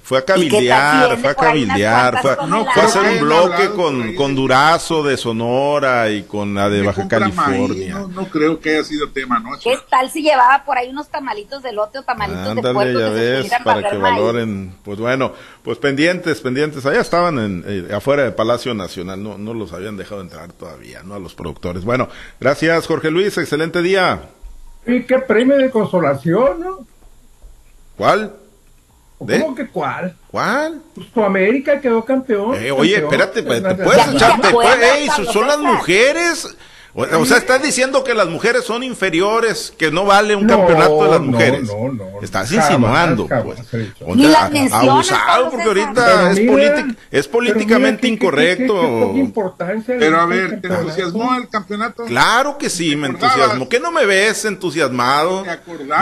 Fue 0.02 0.18
a 0.18 0.24
cabildear, 0.24 1.18
fue 1.18 1.30
a 1.30 1.34
cabildear, 1.34 2.22
fue, 2.22 2.36
no, 2.46 2.64
fue 2.64 2.82
a 2.82 2.86
hacer 2.86 3.02
un 3.02 3.20
bloque 3.20 3.70
con, 3.70 4.14
con 4.14 4.36
Durazo 4.36 5.02
de 5.02 5.16
Sonora 5.16 6.08
y 6.10 6.22
con 6.22 6.54
la 6.54 6.68
de 6.68 6.82
Baja 6.82 7.08
California. 7.08 7.94
No, 7.94 8.06
no 8.06 8.26
creo 8.28 8.60
que 8.60 8.70
haya 8.76 8.84
sido 8.84 9.10
tema, 9.10 9.40
¿no? 9.40 9.50
¿Qué 9.60 9.76
tal 9.90 10.08
si 10.08 10.22
llevaba 10.22 10.62
por 10.64 10.78
ahí 10.78 10.90
unos 10.90 11.08
tamalitos 11.08 11.64
de 11.64 11.72
lote 11.72 11.98
o 11.98 12.02
tamalitos 12.04 12.54
de 12.54 12.62
puerco 12.62 13.00
ya 13.00 13.06
que 13.08 13.14
ves, 13.14 13.50
para 13.50 13.64
barrer 13.64 13.90
que 13.90 13.98
maíz? 13.98 14.14
valoren. 14.14 14.74
Pues 14.84 15.00
bueno, 15.00 15.32
pues 15.64 15.78
pendientes, 15.78 16.40
pendientes. 16.40 16.86
Allá 16.86 17.00
estaban 17.00 17.40
en, 17.40 17.64
eh, 17.66 17.92
afuera 17.92 18.22
del 18.22 18.34
Palacio 18.34 18.72
Nacional, 18.74 19.20
no, 19.20 19.38
no 19.38 19.54
los 19.54 19.72
habían 19.72 19.96
dejado 19.96 20.20
entrar 20.20 20.52
todavía, 20.52 21.02
¿no? 21.02 21.14
A 21.14 21.18
los 21.18 21.34
productores. 21.34 21.84
Bueno, 21.84 22.08
gracias 22.38 22.86
Jorge 22.86 23.10
Luis, 23.10 23.36
excelente 23.38 23.82
día. 23.82 24.20
Y 24.86 25.02
qué 25.02 25.18
premio 25.18 25.56
de 25.56 25.68
consolación, 25.68 26.60
¿no? 26.60 26.86
¿Cuál? 27.96 28.36
¿De? 29.20 29.40
¿Cómo 29.40 29.54
que 29.54 29.66
cuál? 29.68 30.16
¿Cuál? 30.30 30.80
Pues 30.94 31.08
tu 31.12 31.22
América 31.22 31.80
quedó 31.80 32.04
campeón. 32.04 32.54
Eh, 32.54 32.70
oye, 32.70 33.00
campeón. 33.02 33.12
espérate, 33.20 33.42
pues, 33.42 33.62
te 33.62 33.74
puedes 33.84 34.04
Ya 34.04 34.10
ni 34.10 34.16
echar, 34.16 34.36
se 34.36 34.40
te 34.42 34.48
acuerda, 34.48 34.74
puedes- 34.76 35.18
ey, 35.18 35.26
son 35.32 35.46
las 35.46 35.58
mujeres. 35.58 36.56
O, 36.94 37.02
o 37.02 37.24
sea, 37.24 37.36
estás 37.38 37.62
diciendo 37.62 38.02
que 38.02 38.14
las 38.14 38.28
mujeres 38.28 38.64
son 38.64 38.82
inferiores, 38.82 39.72
que 39.78 39.90
no 39.92 40.04
vale 40.06 40.34
un 40.34 40.46
No, 40.46 40.56
campeonato 40.58 41.04
de 41.04 41.10
las 41.10 41.20
no, 41.20 41.26
mujeres. 41.26 41.62
no, 41.68 41.92
no. 41.92 42.04
Estás 42.22 42.50
Jamás, 42.50 42.70
insinuando, 42.70 43.28
jamás 43.28 43.44
pues. 43.70 43.88
O 44.00 44.14
Ni 44.16 44.26
sea, 44.26 44.50
abusado, 44.72 45.50
porque 45.50 45.66
ahorita 45.68 46.30
es, 46.32 46.40
mira, 46.40 46.86
es 47.10 47.28
políticamente 47.28 48.10
mira, 48.10 48.18
¿qué- 48.20 48.26
qué- 48.56 48.66
qué- 48.66 49.12
qué 49.14 49.18
incorrecto. 49.18 49.84
Pero 49.86 50.20
a 50.20 50.26
ver, 50.26 50.60
¿te 50.60 50.68
entusiasmó 50.68 51.34
el 51.36 51.48
campeonato? 51.48 52.04
Claro 52.06 52.58
que 52.58 52.68
sí, 52.68 52.96
me 52.96 53.06
entusiasmo. 53.08 53.68
¿Qué 53.68 53.78
no 53.78 53.90
me 53.92 54.04
ves 54.06 54.44
entusiasmado? 54.44 55.44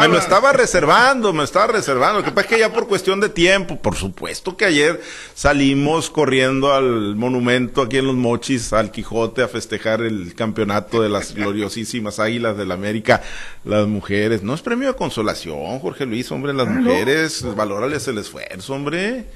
Me 0.01 0.09
lo 0.09 0.19
estaba 0.19 0.53
reservando, 0.53 1.33
me 1.33 1.45
estaba 1.45 1.67
reservando. 1.69 2.21
Lo 2.21 2.25
que 2.25 2.31
pasa 2.33 2.47
es 2.49 2.55
que 2.55 2.59
ya 2.61 2.73
por 2.73 2.89
cuestión 2.89 3.21
de 3.21 3.29
tiempo, 3.29 3.77
por 3.77 3.95
supuesto 3.97 4.57
que 4.57 4.65
ayer 4.65 5.01
salimos 5.35 6.11
corriendo 6.11 6.73
al 6.73 7.15
monumento 7.17 7.83
aquí 7.83 7.99
en 7.99 8.07
Los 8.07 8.17
Mochis, 8.17 8.73
al 8.73 8.91
Quijote, 8.91 9.43
a 9.43 9.49
festejar 9.49 10.01
el 10.03 10.35
campeonato 10.35 10.78
de 10.81 11.09
las 11.09 11.35
gloriosísimas 11.35 12.19
Águilas 12.19 12.57
del 12.57 12.69
la 12.69 12.75
América, 12.75 13.23
las 13.65 13.87
mujeres. 13.87 14.43
No 14.43 14.55
es 14.55 14.63
premio 14.63 14.89
de 14.89 14.95
consolación, 14.95 15.79
Jorge 15.81 16.07
Luis, 16.07 16.31
hombre, 16.31 16.53
las 16.53 16.69
mujeres, 16.69 17.45
valórales 17.57 18.07
el 18.09 18.19
esfuerzo, 18.19 18.75
hombre. 18.75 19.27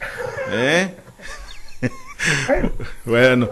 ¿Eh? 0.50 0.94
bueno. 3.04 3.50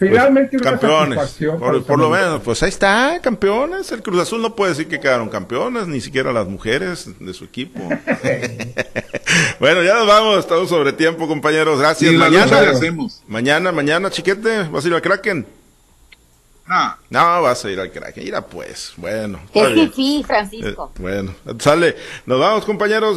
Finalmente 0.00 0.56
Pues, 0.56 0.62
una 0.62 0.70
campeones. 0.70 1.38
Por, 1.86 1.98
lo 1.98 2.08
menos, 2.08 2.40
pues 2.42 2.62
ahí 2.62 2.70
está, 2.70 3.20
campeones. 3.22 3.92
El 3.92 4.02
Cruz 4.02 4.18
Azul 4.22 4.40
no 4.40 4.56
puede 4.56 4.70
decir 4.70 4.88
que 4.88 4.98
quedaron 4.98 5.28
campeones, 5.28 5.86
ni 5.88 6.00
siquiera 6.00 6.32
las 6.32 6.48
mujeres 6.48 7.10
de 7.20 7.34
su 7.34 7.44
equipo. 7.44 7.80
bueno, 9.60 9.82
ya 9.82 9.94
nos 9.94 10.06
vamos, 10.06 10.38
estamos 10.38 10.70
sobre 10.70 10.94
tiempo, 10.94 11.28
compañeros. 11.28 11.78
Gracias. 11.78 12.14
Lucha 12.14 12.30
mañana, 12.30 12.72
mañana, 13.28 13.72
mañana, 13.72 14.10
chiquete, 14.10 14.68
¿vas 14.70 14.86
a 14.86 14.88
ir 14.88 14.94
al 14.94 15.02
Kraken? 15.02 15.59
Ah, 16.72 16.96
No, 17.10 17.42
vas 17.42 17.64
a 17.64 17.70
ir 17.70 17.80
al 17.80 17.90
Kraken. 17.90 18.22
Mira, 18.24 18.42
pues, 18.46 18.92
bueno. 18.96 19.40
Es 19.52 19.74
bien. 19.74 19.88
fifí, 19.90 20.20
Eh, 20.20 20.24
Francisco. 20.24 20.92
bueno, 20.98 21.34
sale. 21.58 21.96
Nos 22.26 22.38
vamos, 22.38 22.64
compañeros. 22.64 23.08